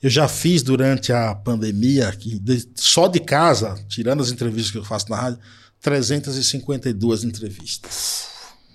Eu 0.00 0.10
já 0.10 0.28
fiz 0.28 0.62
durante 0.62 1.12
a 1.12 1.34
pandemia, 1.34 2.12
que 2.12 2.40
só 2.76 3.08
de 3.08 3.18
casa, 3.18 3.74
tirando 3.88 4.22
as 4.22 4.30
entrevistas 4.30 4.70
que 4.70 4.78
eu 4.78 4.84
faço 4.84 5.10
na 5.10 5.16
rádio, 5.16 5.40
352 5.80 7.24
entrevistas. 7.24 8.28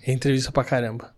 É 0.06 0.12
entrevista 0.12 0.52
pra 0.52 0.64
caramba. 0.64 1.14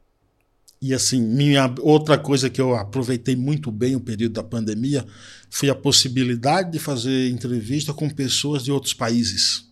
E 0.82 0.94
assim, 0.94 1.22
minha 1.22 1.74
outra 1.80 2.18
coisa 2.18 2.50
que 2.50 2.60
eu 2.60 2.76
aproveitei 2.76 3.36
muito 3.36 3.72
bem 3.72 3.96
o 3.96 4.02
período 4.02 4.34
da 4.34 4.44
pandemia 4.44 5.06
foi 5.50 5.70
a 5.70 5.76
possibilidade 5.76 6.74
de 6.74 6.78
fazer 6.78 7.30
entrevista 7.30 7.94
com 7.94 8.10
pessoas 8.10 8.64
de 8.64 8.72
outros 8.72 8.94
países. 8.94 9.66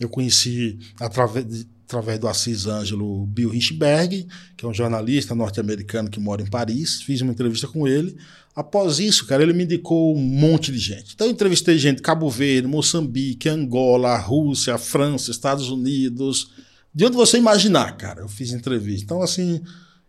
Eu 0.00 0.08
conheci 0.08 0.78
através 0.98 1.46
de 1.46 1.64
através 1.92 2.18
do 2.18 2.26
Assis 2.26 2.66
Ângelo 2.66 3.26
Bill 3.26 3.50
Richberg, 3.50 4.26
que 4.56 4.64
é 4.64 4.68
um 4.68 4.72
jornalista 4.72 5.34
norte-americano 5.34 6.08
que 6.08 6.18
mora 6.18 6.40
em 6.40 6.46
Paris. 6.48 7.02
Fiz 7.02 7.20
uma 7.20 7.32
entrevista 7.32 7.68
com 7.68 7.86
ele. 7.86 8.16
Após 8.56 8.98
isso, 8.98 9.26
cara, 9.26 9.42
ele 9.42 9.52
me 9.52 9.64
indicou 9.64 10.16
um 10.16 10.20
monte 10.20 10.72
de 10.72 10.78
gente. 10.78 11.12
Então, 11.14 11.26
eu 11.26 11.32
entrevistei 11.32 11.76
gente 11.76 11.96
de 11.96 12.02
Cabo 12.02 12.30
Verde, 12.30 12.66
Moçambique, 12.66 13.48
Angola, 13.48 14.16
Rússia, 14.16 14.78
França, 14.78 15.30
Estados 15.30 15.68
Unidos. 15.68 16.50
De 16.94 17.04
onde 17.04 17.16
você 17.16 17.36
imaginar, 17.36 17.96
cara, 17.96 18.20
eu 18.20 18.28
fiz 18.28 18.52
entrevista. 18.52 19.04
Então, 19.04 19.22
assim, 19.22 19.60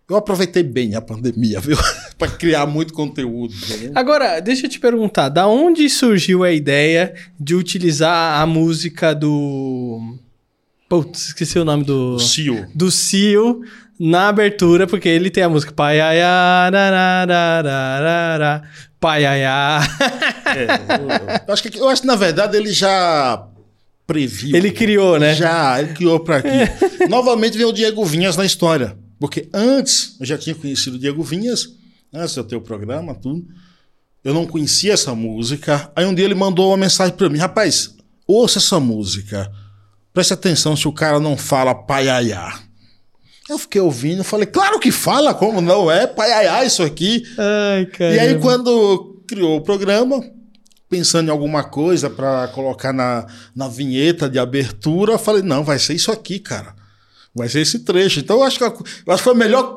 eu 0.09 0.17
aproveitei 0.17 0.63
bem 0.63 0.95
a 0.95 1.01
pandemia, 1.01 1.59
viu? 1.59 1.77
para 2.17 2.31
criar 2.31 2.65
muito 2.65 2.93
conteúdo. 2.93 3.53
Agora, 3.95 4.39
deixa 4.39 4.65
eu 4.65 4.69
te 4.69 4.79
perguntar, 4.79 5.29
da 5.29 5.47
onde 5.47 5.89
surgiu 5.89 6.43
a 6.43 6.51
ideia 6.51 7.13
de 7.39 7.55
utilizar 7.55 8.41
a 8.41 8.45
música 8.45 9.13
do. 9.13 10.17
Putz, 10.93 11.29
esqueci 11.29 11.57
o 11.57 11.65
nome 11.65 11.83
do. 11.83 12.19
Cio. 12.19 12.67
Do 12.75 12.91
Cio 12.91 13.63
na 13.99 14.27
abertura, 14.27 14.85
porque 14.85 15.09
ele 15.09 15.31
tem 15.31 15.41
a 15.41 15.49
música 15.49 15.71
Paiaiá, 15.71 16.69
Paiaiá. 18.99 19.81
É, 20.55 21.47
eu, 21.47 21.51
acho 21.51 21.63
que, 21.63 21.79
eu 21.79 21.89
acho 21.89 22.01
que, 22.01 22.07
na 22.07 22.15
verdade, 22.15 22.55
ele 22.55 22.71
já 22.71 23.43
previu. 24.05 24.55
Ele 24.55 24.69
criou, 24.69 25.17
né? 25.17 25.33
Já, 25.33 25.81
ele 25.81 25.93
criou 25.93 26.19
para 26.19 26.37
aqui. 26.37 26.47
Novamente 27.09 27.57
vem 27.57 27.65
o 27.65 27.73
Diego 27.73 28.05
Vinhas 28.05 28.37
na 28.37 28.45
história. 28.45 28.95
Porque 29.19 29.49
antes, 29.51 30.15
eu 30.19 30.27
já 30.27 30.37
tinha 30.37 30.53
conhecido 30.53 30.97
o 30.97 30.99
Diego 30.99 31.23
Vinhas, 31.23 31.69
antes 32.13 32.35
de 32.35 32.39
eu 32.39 32.43
ter 32.43 32.55
o 32.55 32.61
programa, 32.61 33.15
tudo. 33.15 33.43
Eu 34.23 34.35
não 34.35 34.45
conhecia 34.45 34.93
essa 34.93 35.15
música. 35.15 35.91
Aí 35.95 36.05
um 36.05 36.13
dia 36.13 36.25
ele 36.25 36.35
mandou 36.35 36.69
uma 36.69 36.77
mensagem 36.77 37.15
para 37.15 37.29
mim: 37.29 37.39
rapaz, 37.39 37.95
ouça 38.27 38.59
essa 38.59 38.79
música. 38.79 39.51
Preste 40.13 40.33
atenção 40.33 40.75
se 40.75 40.87
o 40.87 40.93
cara 40.93 41.19
não 41.19 41.35
fala 41.35 41.73
paiaiá. 41.73 42.59
Eu 43.49 43.57
fiquei 43.57 43.81
ouvindo, 43.81 44.23
falei, 44.23 44.45
claro 44.45 44.79
que 44.79 44.91
fala, 44.91 45.33
como 45.33 45.59
não 45.59 45.91
é? 45.91 46.07
Paiaiá 46.07 46.63
isso 46.63 46.83
aqui. 46.83 47.23
Ai. 47.37 47.87
E 47.99 48.19
aí, 48.19 48.39
quando 48.39 49.21
criou 49.27 49.57
o 49.57 49.61
programa, 49.61 50.23
pensando 50.89 51.27
em 51.27 51.31
alguma 51.31 51.63
coisa 51.63 52.09
para 52.09 52.47
colocar 52.49 52.93
na, 52.93 53.25
na 53.55 53.67
vinheta 53.67 54.29
de 54.29 54.37
abertura, 54.37 55.13
eu 55.13 55.19
falei, 55.19 55.41
não, 55.41 55.63
vai 55.63 55.79
ser 55.79 55.95
isso 55.95 56.11
aqui, 56.11 56.39
cara. 56.39 56.75
Vai 57.35 57.49
ser 57.49 57.61
esse 57.61 57.79
trecho. 57.79 58.19
Então, 58.19 58.37
eu 58.37 58.43
acho 58.43 58.59
que, 58.59 58.63
eu 58.63 58.69
acho 58.69 59.17
que 59.17 59.23
foi 59.23 59.33
o 59.33 59.37
melhor, 59.37 59.73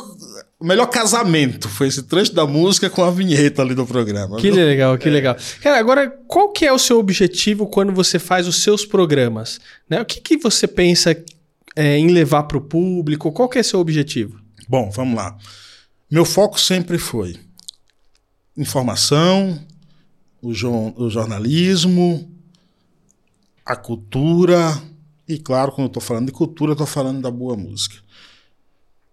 o 0.59 0.65
melhor 0.65 0.87
casamento. 0.87 1.69
Foi 1.69 1.89
esse 1.89 2.03
trecho 2.03 2.35
da 2.35 2.47
música 2.47 2.89
com 2.89 3.05
a 3.05 3.11
vinheta 3.11 3.63
ali 3.63 3.75
do 3.75 3.87
programa. 3.87 4.39
Que 4.39 4.51
legal, 4.51 4.97
que 4.97 5.09
é. 5.09 5.13
legal. 5.13 5.37
Cara, 5.61 5.79
agora, 5.79 6.11
qual 6.27 6.51
que 6.51 6.65
é 6.65 6.73
o 6.73 6.79
seu 6.79 6.99
objetivo 6.99 7.67
quando 7.67 7.93
você 7.93 8.19
faz 8.19 8.47
os 8.47 8.63
seus 8.63 8.85
programas? 8.85 9.61
Né? 9.89 10.01
O 10.01 10.05
que, 10.05 10.21
que 10.21 10.37
você 10.37 10.67
pensa 10.67 11.17
é, 11.75 11.99
em 11.99 12.09
levar 12.09 12.45
para 12.45 12.57
o 12.57 12.61
público? 12.61 13.33
Qual 13.33 13.49
que 13.49 13.59
é 13.59 13.63
seu 13.63 13.81
objetivo? 13.81 14.41
Bom, 14.69 14.91
vamos 14.91 15.17
lá. 15.17 15.37
Meu 16.11 16.25
foco 16.25 16.59
sempre 16.61 16.99
foi 16.99 17.37
informação, 18.57 19.61
o, 20.41 20.55
jo 20.55 20.95
o 20.97 21.11
jornalismo, 21.11 22.31
a 23.65 23.77
cultura 23.77 24.81
e, 25.29 25.39
claro, 25.39 25.73
quando 25.73 25.87
eu 25.87 25.89
estou 25.89 26.03
falando 26.03 26.27
de 26.27 26.33
cultura, 26.33 26.73
estou 26.73 26.87
falando 26.87 27.21
da 27.21 27.31
boa 27.31 27.57
música. 27.57 27.97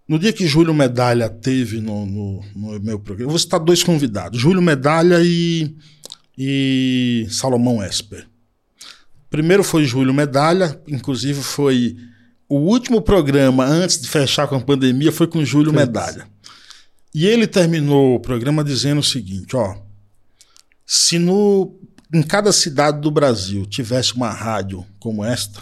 No 0.07 0.19
dia 0.19 0.33
que 0.33 0.48
Júlio 0.48 0.74
Medalha 0.74 1.29
teve 1.29 1.79
no, 1.79 2.05
no, 2.05 2.45
no, 2.55 2.79
meu 2.81 3.00
programa, 3.00 3.27
eu 3.27 3.31
vou 3.31 3.39
citar 3.39 3.60
dois 3.60 3.83
convidados: 3.83 4.39
Júlio 4.39 4.62
Medalha 4.62 5.19
e, 5.24 5.75
e 6.38 7.25
Salomão 7.29 7.83
Esper. 7.83 8.27
Primeiro 9.29 9.63
foi 9.63 9.86
Júlio 9.86 10.13
Medalha, 10.13 10.79
inclusive 10.88 11.41
foi 11.41 11.95
o 12.50 12.57
último 12.57 13.01
programa 13.01 13.65
antes 13.65 14.00
de 14.00 14.07
fechar 14.07 14.48
com 14.48 14.55
a 14.55 14.62
pandemia 14.62 15.12
foi 15.12 15.25
com 15.25 15.43
Júlio 15.43 15.74
Medalha. 15.74 16.27
E 17.15 17.25
ele 17.25 17.48
terminou 17.48 18.15
o 18.15 18.19
programa 18.19 18.63
dizendo 18.63 19.00
o 19.00 19.03
seguinte, 19.03 19.55
ó: 19.55 19.75
se 20.86 21.17
no 21.17 21.79
em 22.13 22.22
cada 22.22 22.51
cidade 22.51 23.01
do 23.01 23.10
Brasil 23.10 23.65
tivesse 23.65 24.13
uma 24.13 24.29
rádio 24.29 24.86
como 25.00 25.25
esta, 25.25 25.62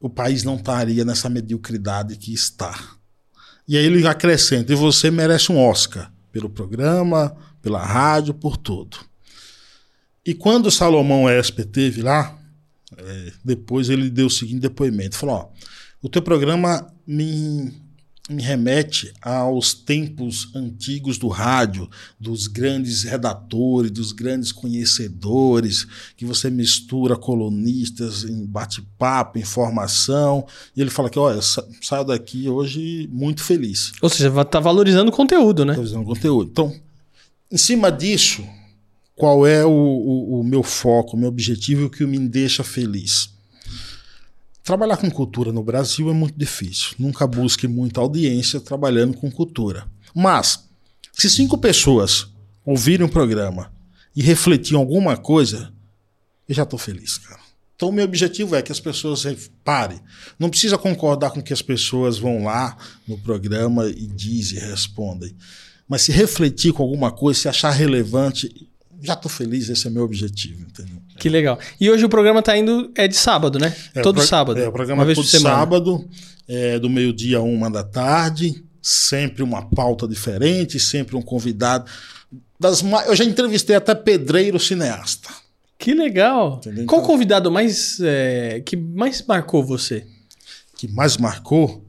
o 0.00 0.08
país 0.08 0.44
não 0.44 0.56
estaria 0.56 1.04
nessa 1.04 1.28
mediocridade 1.28 2.16
que 2.16 2.32
está. 2.32 2.78
E 3.66 3.76
aí 3.76 3.84
ele 3.84 4.06
acrescenta: 4.06 4.72
e 4.72 4.76
você 4.76 5.10
merece 5.10 5.52
um 5.52 5.58
Oscar 5.58 6.12
pelo 6.32 6.48
programa, 6.48 7.36
pela 7.60 7.84
rádio, 7.84 8.32
por 8.34 8.56
tudo. 8.56 8.98
E 10.24 10.34
quando 10.34 10.70
Salomão 10.70 11.28
Esper 11.28 11.66
teve 11.66 12.02
lá, 12.02 12.38
é, 12.96 13.32
depois 13.44 13.88
ele 13.88 14.10
deu 14.10 14.26
o 14.26 14.30
seguinte 14.30 14.60
depoimento: 14.60 15.16
falou, 15.16 15.36
ó, 15.36 15.48
o 16.02 16.08
teu 16.08 16.22
programa 16.22 16.86
me, 17.06 17.72
me 18.28 18.42
remete 18.42 19.12
aos 19.22 19.72
tempos 19.72 20.50
antigos 20.54 21.16
do 21.16 21.28
rádio, 21.28 21.88
dos 22.20 22.46
grandes 22.46 23.02
redatores, 23.02 23.90
dos 23.90 24.12
grandes 24.12 24.52
conhecedores, 24.52 25.86
que 26.16 26.26
você 26.26 26.50
mistura 26.50 27.16
colunistas 27.16 28.24
em 28.24 28.44
bate-papo, 28.44 29.38
informação. 29.38 30.46
E 30.76 30.80
ele 30.80 30.90
fala 30.90 31.08
que, 31.08 31.18
olha, 31.18 31.40
saio 31.40 32.04
daqui 32.04 32.48
hoje 32.48 33.08
muito 33.10 33.42
feliz. 33.42 33.92
Ou 34.02 34.10
seja, 34.10 34.28
está 34.40 34.60
valorizando 34.60 35.10
o 35.10 35.14
conteúdo, 35.14 35.64
né? 35.64 35.72
Valorizando 35.72 36.02
o 36.02 36.06
conteúdo. 36.06 36.50
Então, 36.50 36.74
em 37.50 37.56
cima 37.56 37.90
disso, 37.90 38.44
qual 39.16 39.46
é 39.46 39.64
o, 39.64 39.70
o, 39.70 40.40
o 40.40 40.44
meu 40.44 40.62
foco, 40.62 41.16
o 41.16 41.18
meu 41.18 41.28
objetivo 41.28 41.82
e 41.82 41.84
o 41.84 41.90
que 41.90 42.04
me 42.04 42.18
deixa 42.18 42.62
feliz. 42.62 43.30
Trabalhar 44.68 44.98
com 44.98 45.10
cultura 45.10 45.50
no 45.50 45.62
Brasil 45.62 46.10
é 46.10 46.12
muito 46.12 46.38
difícil. 46.38 46.88
Nunca 46.98 47.26
busque 47.26 47.66
muita 47.66 48.02
audiência 48.02 48.60
trabalhando 48.60 49.16
com 49.16 49.30
cultura. 49.30 49.88
Mas, 50.14 50.68
se 51.10 51.30
cinco 51.30 51.56
pessoas 51.56 52.26
ouvirem 52.66 53.06
o 53.06 53.08
programa 53.08 53.72
e 54.14 54.20
refletirem 54.20 54.78
alguma 54.78 55.16
coisa, 55.16 55.72
eu 56.46 56.54
já 56.54 56.64
estou 56.64 56.78
feliz, 56.78 57.16
cara. 57.16 57.40
Então, 57.74 57.88
o 57.88 57.92
meu 57.92 58.04
objetivo 58.04 58.54
é 58.54 58.60
que 58.60 58.70
as 58.70 58.78
pessoas 58.78 59.24
parem. 59.64 60.02
Não 60.38 60.50
precisa 60.50 60.76
concordar 60.76 61.30
com 61.30 61.40
que 61.40 61.54
as 61.54 61.62
pessoas 61.62 62.18
vão 62.18 62.44
lá 62.44 62.76
no 63.06 63.16
programa 63.16 63.88
e 63.88 64.06
dizem 64.06 64.58
respondem. 64.58 65.34
Mas 65.88 66.02
se 66.02 66.12
refletir 66.12 66.74
com 66.74 66.82
alguma 66.82 67.10
coisa, 67.10 67.40
se 67.40 67.48
achar 67.48 67.70
relevante, 67.70 68.68
já 69.00 69.16
tô 69.16 69.30
feliz, 69.30 69.70
esse 69.70 69.86
é 69.86 69.90
meu 69.90 70.04
objetivo, 70.04 70.60
entendeu? 70.60 70.97
Que 71.18 71.28
legal. 71.28 71.58
E 71.80 71.90
hoje 71.90 72.04
o 72.04 72.08
programa 72.08 72.42
tá 72.42 72.56
indo, 72.56 72.90
é 72.94 73.08
de 73.08 73.16
sábado, 73.16 73.58
né? 73.58 73.74
É, 73.94 74.02
todo 74.02 74.16
pro, 74.16 74.26
sábado. 74.26 74.60
É, 74.60 74.68
o 74.68 74.72
programa 74.72 75.10
é 75.10 75.14
todo 75.14 75.26
sábado, 75.26 76.08
é, 76.46 76.78
do 76.78 76.88
meio-dia 76.88 77.38
a 77.38 77.42
uma 77.42 77.70
da 77.70 77.82
tarde, 77.82 78.62
sempre 78.82 79.42
uma 79.42 79.68
pauta 79.68 80.06
diferente, 80.06 80.78
sempre 80.78 81.16
um 81.16 81.22
convidado. 81.22 81.90
Das, 82.58 82.82
eu 83.06 83.14
já 83.14 83.24
entrevistei 83.24 83.76
até 83.76 83.94
pedreiro 83.94 84.58
cineasta. 84.58 85.28
Que 85.78 85.94
legal. 85.94 86.56
Entendeu? 86.58 86.86
Qual 86.86 87.00
então, 87.00 87.12
convidado 87.12 87.50
mais 87.50 88.00
é, 88.00 88.60
que 88.64 88.76
mais 88.76 89.22
marcou 89.26 89.64
você? 89.64 90.04
Que 90.76 90.88
mais 90.88 91.16
marcou? 91.16 91.84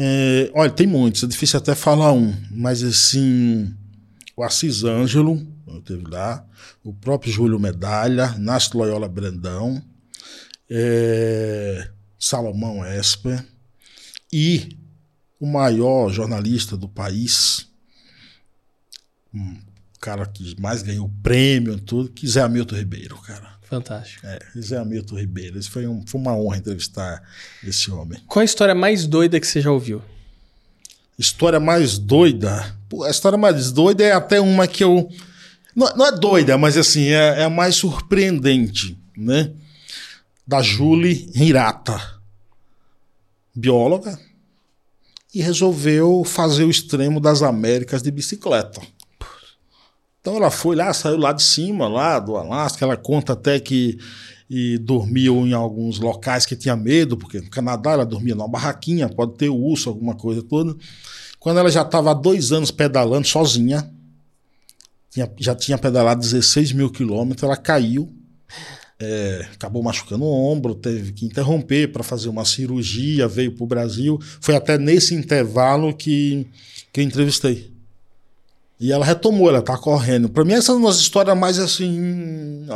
É, 0.00 0.50
olha, 0.54 0.70
tem 0.70 0.86
muitos, 0.86 1.24
é 1.24 1.26
difícil 1.26 1.58
até 1.58 1.74
falar 1.74 2.12
um, 2.12 2.32
mas 2.52 2.84
assim, 2.84 3.74
o 4.36 4.44
Assis 4.44 4.84
Ângelo, 4.84 5.44
eu 5.74 5.82
teve 5.82 6.04
lá, 6.08 6.44
o 6.82 6.92
próprio 6.92 7.32
Júlio 7.32 7.58
Medalha, 7.58 8.34
Nácio 8.38 8.78
Loyola 8.78 9.08
Brandão, 9.08 9.82
é, 10.70 11.88
Salomão 12.18 12.84
Esper 12.84 13.44
e 14.32 14.76
o 15.40 15.46
maior 15.46 16.10
jornalista 16.10 16.76
do 16.76 16.88
país, 16.88 17.68
um 19.32 19.56
cara 20.00 20.26
que 20.26 20.60
mais 20.60 20.82
ganhou 20.82 21.10
prêmio 21.22 21.74
e 21.74 21.80
tudo, 21.80 22.10
que 22.10 22.26
Zé 22.26 22.42
Hamilton 22.42 22.76
Ribeiro, 22.76 23.16
cara. 23.18 23.58
Fantástico. 23.62 24.26
É, 24.26 24.38
Zé 24.58 24.78
Hamilton 24.78 25.18
Ribeiro. 25.18 25.58
Isso 25.58 25.70
foi, 25.70 25.86
um, 25.86 26.04
foi 26.06 26.20
uma 26.20 26.34
honra 26.34 26.56
entrevistar 26.56 27.22
esse 27.62 27.90
homem. 27.90 28.18
Qual 28.26 28.40
a 28.40 28.44
história 28.44 28.74
mais 28.74 29.06
doida 29.06 29.38
que 29.38 29.46
você 29.46 29.60
já 29.60 29.70
ouviu? 29.70 30.02
História 31.18 31.60
mais 31.60 31.98
doida? 31.98 32.74
Pô, 32.88 33.04
a 33.04 33.10
história 33.10 33.36
mais 33.36 33.70
doida 33.70 34.04
é 34.04 34.12
até 34.12 34.40
uma 34.40 34.66
que 34.66 34.82
eu 34.82 35.10
não, 35.78 35.96
não 35.96 36.06
é 36.06 36.12
doida, 36.12 36.58
mas 36.58 36.76
assim, 36.76 37.06
é, 37.06 37.42
é 37.42 37.48
mais 37.48 37.76
surpreendente, 37.76 38.98
né? 39.16 39.52
Da 40.44 40.60
Julie 40.60 41.30
Hirata, 41.32 42.00
bióloga, 43.54 44.18
e 45.32 45.40
resolveu 45.40 46.24
fazer 46.24 46.64
o 46.64 46.70
extremo 46.70 47.20
das 47.20 47.42
Américas 47.42 48.02
de 48.02 48.10
bicicleta. 48.10 48.80
Então 50.20 50.36
ela 50.36 50.50
foi 50.50 50.74
lá, 50.74 50.92
saiu 50.92 51.16
lá 51.16 51.32
de 51.32 51.44
cima, 51.44 51.86
lá 51.86 52.18
do 52.18 52.36
Alasca. 52.36 52.84
Ela 52.84 52.96
conta 52.96 53.34
até 53.34 53.60
que 53.60 53.98
e 54.50 54.78
dormiu 54.78 55.46
em 55.46 55.52
alguns 55.52 56.00
locais 56.00 56.46
que 56.46 56.56
tinha 56.56 56.74
medo, 56.74 57.18
porque 57.18 57.38
no 57.38 57.50
Canadá 57.50 57.92
ela 57.92 58.06
dormia 58.06 58.34
numa 58.34 58.48
barraquinha, 58.48 59.06
pode 59.06 59.34
ter 59.34 59.50
urso, 59.50 59.90
alguma 59.90 60.14
coisa 60.14 60.42
toda. 60.42 60.74
Quando 61.38 61.58
ela 61.58 61.70
já 61.70 61.82
estava 61.82 62.10
há 62.10 62.14
dois 62.14 62.50
anos 62.50 62.70
pedalando 62.70 63.28
sozinha, 63.28 63.92
tinha, 65.10 65.30
já 65.38 65.54
tinha 65.54 65.78
pedalado 65.78 66.20
16 66.20 66.72
mil 66.72 66.90
quilômetros, 66.90 67.42
ela 67.42 67.56
caiu 67.56 68.12
é, 69.00 69.46
acabou 69.52 69.82
machucando 69.82 70.24
o 70.24 70.52
ombro, 70.52 70.74
teve 70.74 71.12
que 71.12 71.24
interromper 71.24 71.92
para 71.92 72.02
fazer 72.02 72.28
uma 72.28 72.44
cirurgia, 72.44 73.28
veio 73.28 73.52
para 73.52 73.64
o 73.64 73.66
Brasil. 73.66 74.18
Foi 74.40 74.56
até 74.56 74.76
nesse 74.76 75.14
intervalo 75.14 75.94
que, 75.94 76.46
que 76.92 77.00
eu 77.00 77.04
entrevistei. 77.04 77.70
E 78.80 78.92
ela 78.92 79.04
retomou, 79.04 79.48
ela 79.48 79.62
tá 79.62 79.76
correndo. 79.76 80.28
Para 80.28 80.44
mim, 80.44 80.52
essas 80.52 80.66
são 80.66 80.86
as 80.86 80.98
histórias 80.98 81.36
mais 81.36 81.58
assim. 81.58 82.66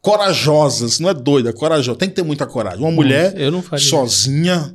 corajosas, 0.00 1.00
não 1.00 1.08
é 1.08 1.14
doida, 1.14 1.50
é 1.50 1.52
corajosa. 1.52 1.98
Tem 1.98 2.08
que 2.08 2.14
ter 2.14 2.22
muita 2.22 2.46
coragem. 2.46 2.80
Uma 2.80 2.92
mulher 2.92 3.34
sozinha. 3.78 4.74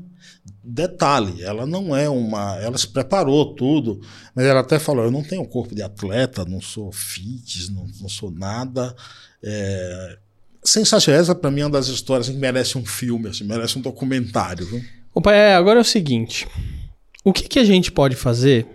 Detalhe, 0.65 1.41
ela 1.41 1.65
não 1.65 1.95
é 1.95 2.09
uma. 2.09 2.57
Ela 2.57 2.77
se 2.77 2.87
preparou 2.87 3.53
tudo, 3.53 4.01
mas 4.33 4.45
ela 4.45 4.61
até 4.61 4.79
falou: 4.79 5.03
eu 5.03 5.11
não 5.11 5.23
tenho 5.23 5.45
corpo 5.45 5.75
de 5.75 5.81
atleta, 5.81 6.45
não 6.45 6.61
sou 6.61 6.91
fitness, 6.91 7.69
não, 7.69 7.85
não 8.01 8.09
sou 8.09 8.31
nada. 8.31 8.95
É, 9.41 10.17
sensacional. 10.63 11.21
Essa, 11.21 11.35
para 11.35 11.51
mim, 11.51 11.61
é 11.61 11.65
uma 11.65 11.71
das 11.71 11.87
histórias 11.87 12.29
que 12.29 12.35
merece 12.35 12.77
um 12.77 12.85
filme, 12.85 13.29
assim, 13.29 13.43
merece 13.43 13.77
um 13.77 13.81
documentário. 13.81 14.65
Viu? 14.65 14.81
O 15.13 15.21
pai, 15.21 15.37
é, 15.37 15.55
agora 15.55 15.79
é 15.79 15.81
o 15.81 15.85
seguinte: 15.85 16.47
o 17.23 17.31
que, 17.33 17.47
que 17.47 17.59
a 17.59 17.65
gente 17.65 17.91
pode 17.91 18.15
fazer 18.15 18.65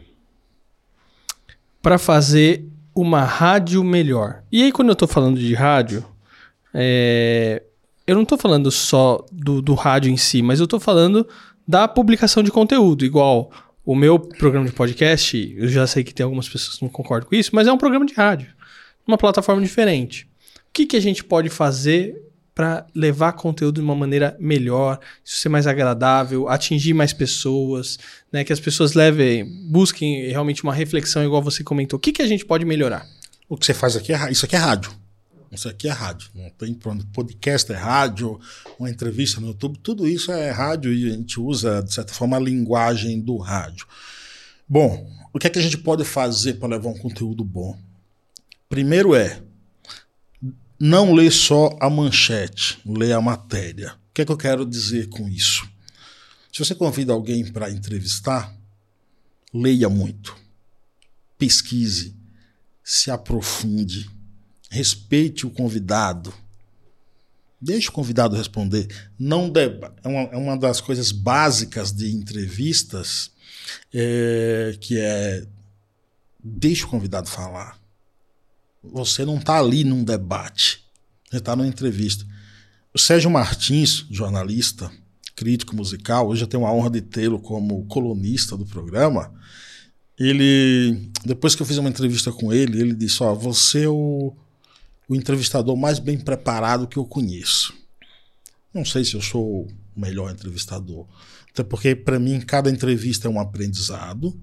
para 1.83 1.99
fazer 1.99 2.67
uma 2.95 3.25
rádio 3.25 3.83
melhor? 3.83 4.43
E 4.53 4.63
aí, 4.63 4.73
quando 4.73 4.89
eu 4.89 4.95
estou 4.95 5.09
falando 5.09 5.39
de 5.39 5.55
rádio, 5.55 6.05
é, 6.73 7.63
eu 8.07 8.15
não 8.15 8.23
estou 8.23 8.39
falando 8.39 8.71
só 8.71 9.25
do, 9.33 9.61
do 9.61 9.75
rádio 9.75 10.11
em 10.11 10.17
si, 10.17 10.43
mas 10.43 10.61
eu 10.61 10.65
estou 10.65 10.81
falando 10.81 11.27
da 11.69 11.87
publicação 11.87 12.43
de 12.43 12.51
conteúdo, 12.51 13.05
igual. 13.05 13.53
O 13.85 13.95
meu 13.95 14.19
programa 14.19 14.67
de 14.67 14.73
podcast, 14.73 15.55
eu 15.57 15.69
já 15.69 15.87
sei 15.87 16.03
que 16.03 16.13
tem 16.13 16.25
algumas 16.25 16.49
pessoas 16.49 16.77
que 16.77 16.83
não 16.83 16.91
concordam 16.91 17.29
com 17.29 17.35
isso, 17.37 17.51
mas 17.55 17.67
é 17.67 17.73
um 17.73 17.79
programa 17.79 18.05
de 18.05 18.15
rádio. 18.15 18.49
Uma 19.07 19.17
plataforma 19.17 19.63
diferente 19.63 20.29
que, 20.79 20.87
que 20.87 20.97
a 20.97 21.01
gente 21.01 21.25
pode 21.25 21.49
fazer 21.49 22.23
para 22.55 22.87
levar 22.95 23.33
conteúdo 23.33 23.77
de 23.77 23.81
uma 23.81 23.95
maneira 23.95 24.37
melhor, 24.39 24.99
ser 25.25 25.49
mais 25.49 25.67
agradável, 25.67 26.49
atingir 26.49 26.93
mais 26.93 27.13
pessoas, 27.13 27.99
né? 28.33 28.45
Que 28.45 28.53
as 28.53 28.61
pessoas 28.61 28.95
levem, 28.95 29.45
busquem 29.71 30.29
realmente 30.29 30.63
uma 30.65 30.75
reflexão, 30.75 31.25
igual 31.25 31.43
você 31.43 31.63
comentou. 31.63 31.97
O 31.97 32.01
que, 32.01 32.13
que 32.13 32.23
a 32.23 32.27
gente 32.27 32.45
pode 32.45 32.65
melhorar? 32.65 33.07
O 33.49 33.57
que 33.57 33.65
você 33.65 33.75
faz 33.75 33.97
aqui 33.97 34.13
é 34.13 34.31
isso 34.31 34.45
aqui 34.45 34.57
é 34.57 34.59
rádio. 34.59 34.91
Isso 35.51 35.69
aqui 35.69 35.89
é 35.89 35.93
rádio. 35.93 36.31
Não 36.35 36.51
tem 36.51 36.75
podcast 36.75 37.73
é 37.73 37.75
rádio, 37.75 38.39
uma 38.79 38.91
entrevista 38.91 39.41
no 39.41 39.49
YouTube, 39.49 39.79
tudo 39.79 40.07
isso 40.07 40.31
é 40.31 40.51
rádio 40.51 40.93
e 40.93 41.11
a 41.11 41.15
gente 41.15 41.41
usa, 41.41 41.83
de 41.83 41.93
certa 41.93 42.13
forma, 42.13 42.37
a 42.37 42.41
linguagem 42.41 43.21
do 43.21 43.37
rádio. 43.39 43.87
Bom, 44.69 45.11
o 45.33 45.39
que 45.39 45.47
é 45.47 45.51
que 45.51 45.59
a 45.59 45.63
gente 45.63 45.79
pode 45.79 46.05
fazer 46.05 46.55
para 46.55 46.69
levar 46.69 46.91
um 46.91 46.99
conteúdo 46.99 47.43
bom? 47.43 47.79
Primeiro 48.69 49.15
é 49.15 49.43
não 50.79 51.13
lê 51.13 51.31
só 51.31 51.77
a 51.81 51.91
manchete, 51.91 52.79
lê 52.87 53.13
a 53.13 53.21
matéria. 53.21 53.95
O 54.11 54.15
que 54.15 54.23
é 54.23 54.25
que 54.25 54.31
eu 54.31 54.37
quero 54.37 54.65
dizer 54.65 55.09
com 55.09 55.29
isso? 55.29 55.69
Se 56.53 56.65
você 56.65 56.75
convida 56.75 57.13
alguém 57.13 57.45
para 57.51 57.71
entrevistar, 57.71 58.55
leia 59.53 59.89
muito, 59.89 60.37
pesquise, 61.37 62.15
se 62.85 63.11
aprofunde, 63.11 64.09
respeite 64.69 65.47
o 65.47 65.51
convidado. 65.51 66.33
Deixe 67.61 67.89
o 67.89 67.93
convidado 67.93 68.37
responder. 68.37 68.87
Não 69.19 69.51
deba. 69.51 69.95
É, 70.05 70.09
uma, 70.09 70.21
é 70.21 70.37
uma 70.37 70.57
das 70.57 70.81
coisas 70.81 71.11
básicas 71.11 71.93
de 71.93 72.13
entrevistas 72.13 73.31
é, 73.93 74.77
que 74.81 74.99
é 74.99 75.47
deixe 76.43 76.85
o 76.85 76.89
convidado 76.89 77.29
falar. 77.29 77.79
Você 78.83 79.25
não 79.25 79.39
está 79.39 79.59
ali 79.59 79.85
num 79.85 80.05
debate, 80.05 80.85
você 81.29 81.39
está 81.39 81.57
numa 81.57 81.67
entrevista. 81.67 82.25
O 82.95 82.99
Sérgio 82.99 83.31
Martins, 83.31 84.07
jornalista, 84.11 84.91
crítico 85.35 85.77
musical, 85.77 86.29
hoje 86.29 86.43
eu 86.43 86.49
tenho 86.49 86.65
a 86.65 86.73
honra 86.73 86.91
de 86.91 87.01
tê-lo 87.01 87.39
como 87.39 87.85
colunista 87.87 88.57
do 88.57 88.65
programa. 88.65 89.33
Ele, 90.19 91.11
depois 91.25 91.55
que 91.55 91.63
eu 91.63 91.67
fiz 91.67 91.77
uma 91.77 91.89
entrevista 91.89 92.33
com 92.33 92.53
ele, 92.53 92.81
ele 92.81 92.95
disse: 92.95 93.23
Ó, 93.23 93.35
você 93.35 93.85
é 93.85 93.89
o, 93.89 94.35
o 95.09 95.17
entrevistador 95.17 95.77
mais 95.77 95.99
bem 95.99 96.19
preparado 96.19 96.87
que 96.87 96.99
eu 96.99 97.05
conheço. 97.05 97.73
Não 98.73 98.85
sei 98.85 99.05
se 99.05 99.15
eu 99.15 99.23
sou 99.23 99.63
o 99.63 99.69
melhor 99.97 100.31
entrevistador, 100.31 101.07
até 101.51 101.63
porque 101.63 101.95
para 101.97 102.19
mim 102.19 102.41
cada 102.41 102.71
entrevista 102.71 103.27
é 103.27 103.31
um 103.31 103.41
aprendizado 103.41 104.39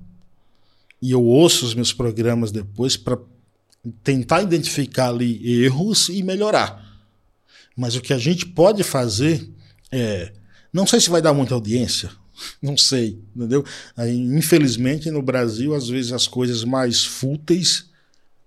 e 1.01 1.12
eu 1.12 1.23
ouço 1.23 1.65
os 1.65 1.75
meus 1.75 1.93
programas 1.93 2.51
depois 2.51 2.97
para 2.97 3.17
tentar 4.04 4.41
identificar 4.41 5.10
ali 5.10 5.63
erros 5.63 6.10
e 6.10 6.23
melhorar. 6.23 6.84
Mas 7.78 7.95
o 7.95 8.01
que 8.01 8.13
a 8.13 8.17
gente 8.17 8.45
pode 8.45 8.84
fazer 8.84 9.47
é. 9.91 10.34
Não 10.73 10.88
sei 10.88 10.99
se 10.99 11.10
vai 11.10 11.21
dar 11.21 11.34
muita 11.34 11.54
audiência, 11.54 12.10
não 12.62 12.75
sei, 12.75 13.19
entendeu? 13.36 13.63
Infelizmente, 13.97 15.10
no 15.10 15.21
Brasil, 15.21 15.73
às 15.73 15.88
vezes 15.88 16.12
as 16.12 16.28
coisas 16.28 16.63
mais 16.63 17.06
fúteis 17.06 17.86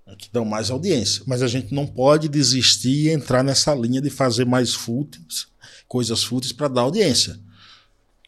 é 0.08 0.16
que 0.16 0.30
dão 0.32 0.44
mais 0.44 0.70
audiência. 0.70 1.22
Mas 1.26 1.42
a 1.42 1.46
gente 1.46 1.74
não 1.74 1.86
pode 1.86 2.28
desistir 2.28 3.06
e 3.06 3.08
entrar 3.10 3.42
nessa 3.42 3.74
linha 3.74 4.00
de 4.00 4.10
fazer 4.10 4.44
mais 4.44 4.74
fúteis, 4.74 5.48
coisas 5.86 6.24
fúteis 6.24 6.52
para 6.52 6.68
dar 6.68 6.82
audiência. 6.82 7.38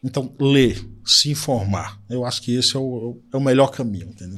Então, 0.03 0.33
ler, 0.39 0.83
se 1.05 1.29
informar. 1.29 1.99
Eu 2.09 2.25
acho 2.25 2.41
que 2.41 2.55
esse 2.55 2.75
é 2.75 2.79
o, 2.79 3.19
é 3.31 3.37
o 3.37 3.41
melhor 3.41 3.67
caminho, 3.67 4.07
entendeu? 4.07 4.37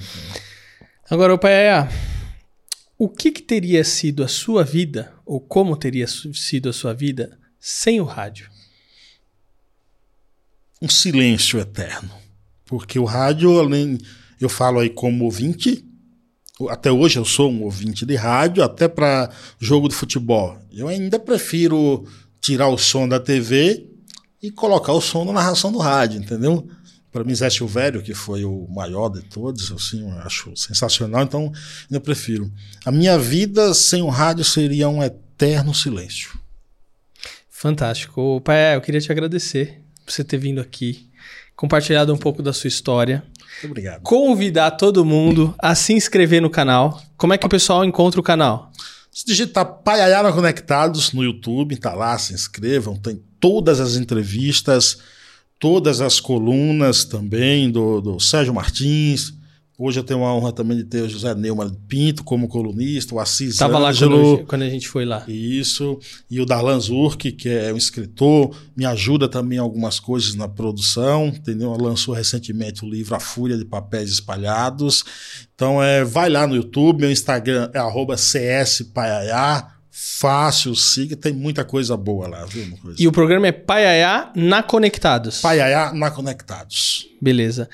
Agora, 1.10 1.34
o 1.34 1.38
pai 1.38 1.54
o 2.98 3.10
que, 3.10 3.32
que 3.32 3.42
teria 3.42 3.84
sido 3.84 4.24
a 4.24 4.28
sua 4.28 4.64
vida, 4.64 5.14
ou 5.26 5.40
como 5.40 5.76
teria 5.76 6.08
sido 6.08 6.70
a 6.70 6.74
sua 6.74 6.94
vida, 6.94 7.38
sem 7.60 8.00
o 8.00 8.06
rádio? 8.06 8.50
Um 10.82 10.88
silêncio 10.88 11.60
eterno. 11.60 12.12
Porque 12.66 12.98
o 12.98 13.06
rádio, 13.06 13.60
além. 13.60 13.98
Eu 14.40 14.50
falo 14.50 14.80
aí 14.80 14.90
como 14.90 15.26
ouvinte, 15.26 15.86
até 16.70 16.92
hoje 16.92 17.18
eu 17.18 17.26
sou 17.26 17.52
um 17.52 17.64
ouvinte 17.64 18.06
de 18.06 18.16
rádio, 18.16 18.64
até 18.64 18.88
para 18.88 19.30
jogo 19.60 19.90
de 19.90 19.96
futebol. 19.96 20.58
Eu 20.72 20.88
ainda 20.88 21.20
prefiro 21.20 22.06
tirar 22.40 22.68
o 22.68 22.78
som 22.78 23.08
da 23.08 23.20
TV 23.20 23.88
e 24.42 24.52
colocar 24.52 24.94
o 24.94 25.02
som 25.02 25.26
na 25.26 25.34
narração 25.34 25.72
do 25.72 25.80
rádio, 25.80 26.20
entendeu? 26.20 26.68
Para 27.12 27.24
mim, 27.24 27.36
Zé 27.36 27.50
Silvério, 27.50 28.02
que 28.02 28.14
foi 28.14 28.44
o 28.44 28.68
maior 28.70 29.10
de 29.10 29.22
todos, 29.22 29.72
assim, 29.72 30.02
eu 30.02 30.20
acho 30.20 30.56
sensacional, 30.56 31.24
então 31.24 31.52
eu 31.90 32.02
prefiro. 32.02 32.52
A 32.86 32.92
minha 32.92 33.18
vida 33.18 33.74
sem 33.74 34.02
o 34.02 34.10
rádio 34.10 34.44
seria 34.44 34.90
um 34.90 35.04
eterno 35.04 35.74
silêncio. 35.74 36.38
Fantástico. 37.50 38.42
Pai, 38.42 38.76
eu 38.76 38.82
queria 38.82 39.00
te 39.00 39.12
agradecer 39.12 39.83
por 40.06 40.12
você 40.12 40.24
ter 40.24 40.38
vindo 40.38 40.60
aqui, 40.62 41.08
compartilhado 41.56 42.14
um 42.14 42.18
pouco 42.18 42.42
da 42.42 42.54
sua 42.54 42.68
história. 42.68 43.24
Muito 43.62 43.72
obrigado. 43.72 44.02
Convidar 44.02 44.72
todo 44.72 45.06
mundo 45.06 45.54
a 45.60 45.76
se 45.76 45.94
inscrever 45.94 46.42
no 46.42 46.50
canal. 46.50 47.02
Como 47.18 47.34
é 47.34 47.38
que 47.38 47.46
o 47.46 47.50
pessoal 47.50 47.86
encontra 47.86 48.20
o 48.20 48.24
canal? 48.24 48.72
Se 49.12 49.26
digitar 49.26 49.66
Paiayara 49.66 50.34
Conectados 50.34 51.14
no 51.14 51.24
YouTube, 51.24 51.78
tá 51.78 51.94
lá, 51.94 52.18
se 52.18 52.34
inscrevam, 52.34 52.98
tem 52.98 53.22
todas 53.40 53.80
as 53.80 53.96
entrevistas 53.96 54.98
todas 55.64 56.02
as 56.02 56.20
colunas 56.20 57.06
também 57.06 57.72
do, 57.72 58.02
do 58.02 58.20
Sérgio 58.20 58.54
Martins. 58.54 59.34
Hoje 59.78 60.00
eu 60.00 60.04
tenho 60.04 60.24
a 60.24 60.36
honra 60.36 60.52
também 60.52 60.78
de 60.78 60.84
ter 60.84 61.02
o 61.02 61.10
José 61.10 61.34
Neumann 61.34 61.74
Pinto 61.88 62.24
como 62.24 62.48
colunista, 62.48 63.16
o 63.16 63.20
Assis 63.20 63.54
Estava 63.54 63.80
lá 63.80 63.92
quando, 63.94 64.46
quando, 64.46 64.62
a 64.62 64.70
gente 64.70 64.88
foi 64.88 65.04
lá. 65.04 65.26
Isso. 65.28 66.00
E 66.30 66.40
o 66.40 66.46
Darlan 66.46 66.80
Zurk, 66.80 67.32
que 67.32 67.50
é 67.50 67.74
um 67.74 67.78
escritor, 67.78 68.56
me 68.76 68.86
ajuda 68.86 69.28
também 69.28 69.58
em 69.58 69.62
algumas 69.62 70.00
coisas 70.00 70.36
na 70.36 70.48
produção. 70.48 71.28
Entendeu? 71.28 71.72
Lançou 71.72 72.14
recentemente 72.14 72.86
o 72.86 72.90
livro 72.90 73.16
A 73.16 73.20
Fúria 73.20 73.58
de 73.58 73.66
Papéis 73.66 74.12
Espalhados. 74.12 75.04
Então, 75.56 75.82
é, 75.82 76.04
vai 76.04 76.30
lá 76.30 76.46
no 76.46 76.56
YouTube, 76.56 77.02
meu 77.02 77.12
Instagram 77.12 77.70
é 77.74 78.66
cspaiaiá 78.66 79.74
fácil, 79.96 80.76
siga, 80.76 81.16
tem 81.16 81.32
muita 81.32 81.64
coisa 81.64 81.96
boa 81.96 82.28
lá, 82.28 82.46
viu? 82.46 82.66
E 82.98 83.08
o 83.08 83.12
programa 83.12 83.46
é 83.46 83.52
Paiaiá 83.52 84.32
na 84.36 84.64
Conectados. 84.64 85.40
Paiaiá 85.40 85.94
na 85.94 86.10
Conectados. 86.10 87.08
Beleza. 87.22 87.70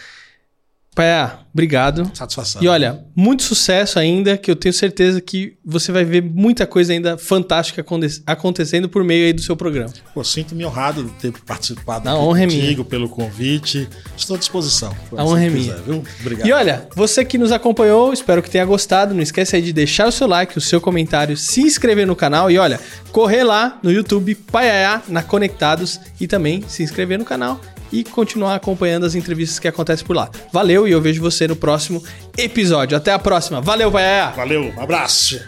Pé, 0.96 1.30
obrigado. 1.54 2.12
Satisfação. 2.14 2.62
E 2.62 2.68
olha, 2.68 3.06
muito 3.16 3.44
sucesso 3.44 3.98
ainda, 3.98 4.38
que 4.38 4.52
eu 4.52 4.56
tenho 4.56 4.74
certeza 4.74 5.22
que 5.22 5.56
você 5.64 5.92
vai 5.92 6.04
ver 6.04 6.22
muita 6.22 6.68
coisa 6.68 6.92
ainda 6.92 7.18
fantástica 7.18 7.86
acontecendo 8.26 8.90
por 8.90 9.04
meio 9.04 9.28
aí 9.28 9.32
do 9.34 9.42
seu 9.42 9.56
programa. 9.56 9.94
Pô, 10.14 10.24
sinto-me 10.24 10.66
honrado 10.66 11.06
de 11.06 11.12
ter 11.12 11.32
participado 11.46 12.10
A 12.10 12.18
honra 12.18 12.42
contigo, 12.42 12.64
é 12.64 12.74
minha. 12.74 12.86
pelo 12.86 13.08
convite. 13.08 13.88
Estou 14.18 14.36
à 14.36 14.40
disposição. 14.40 14.94
A 15.16 15.24
honra 15.24 15.46
é 15.46 15.50
minha. 15.50 15.76
Viu? 15.78 16.04
Obrigado. 16.20 16.48
E 16.48 16.52
olha, 16.52 16.88
você 16.96 17.24
que 17.24 17.38
nos 17.38 17.52
acompanhou, 17.52 18.12
espero 18.12 18.44
que 18.44 18.50
tenha 18.50 18.66
gostado. 18.66 19.14
Não 19.14 19.22
esquece 19.22 19.56
aí 19.56 19.62
de 19.62 19.72
deixar 19.72 20.08
o 20.08 20.12
seu 20.12 20.28
like, 20.28 20.58
o 20.58 20.62
seu 20.62 20.82
comentário, 20.82 21.38
se 21.38 21.62
inscrever 21.62 22.06
no 22.06 22.16
canal 22.16 22.52
e 22.52 22.58
olha, 22.58 22.80
correr 23.12 23.44
lá 23.44 23.80
no 23.82 23.92
YouTube 23.92 24.36
Paiaiá 24.36 25.02
na 25.08 25.24
Conectados 25.24 26.00
e 26.20 26.28
também 26.28 26.64
se 26.68 26.84
inscrever 26.84 27.18
no 27.18 27.24
canal 27.24 27.62
e 27.92 28.04
continuar 28.04 28.56
acompanhando 28.56 29.06
as 29.06 29.16
entrevistas 29.16 29.60
que 29.60 29.68
acontecem 29.68 30.06
por 30.06 30.16
lá. 30.16 30.30
Valeu 30.52 30.88
e 30.88 30.92
eu 30.92 31.02
vejo 31.02 31.22
você 31.22 31.48
no 31.48 31.56
próximo 31.56 32.04
episódio. 32.38 32.98
Até 32.98 33.12
a 33.12 33.20
próxima. 33.20 33.62
Valeu, 33.62 33.92
Paiaia! 33.92 34.32
Valeu, 34.32 34.74
um 34.76 34.82
abraço. 34.82 35.40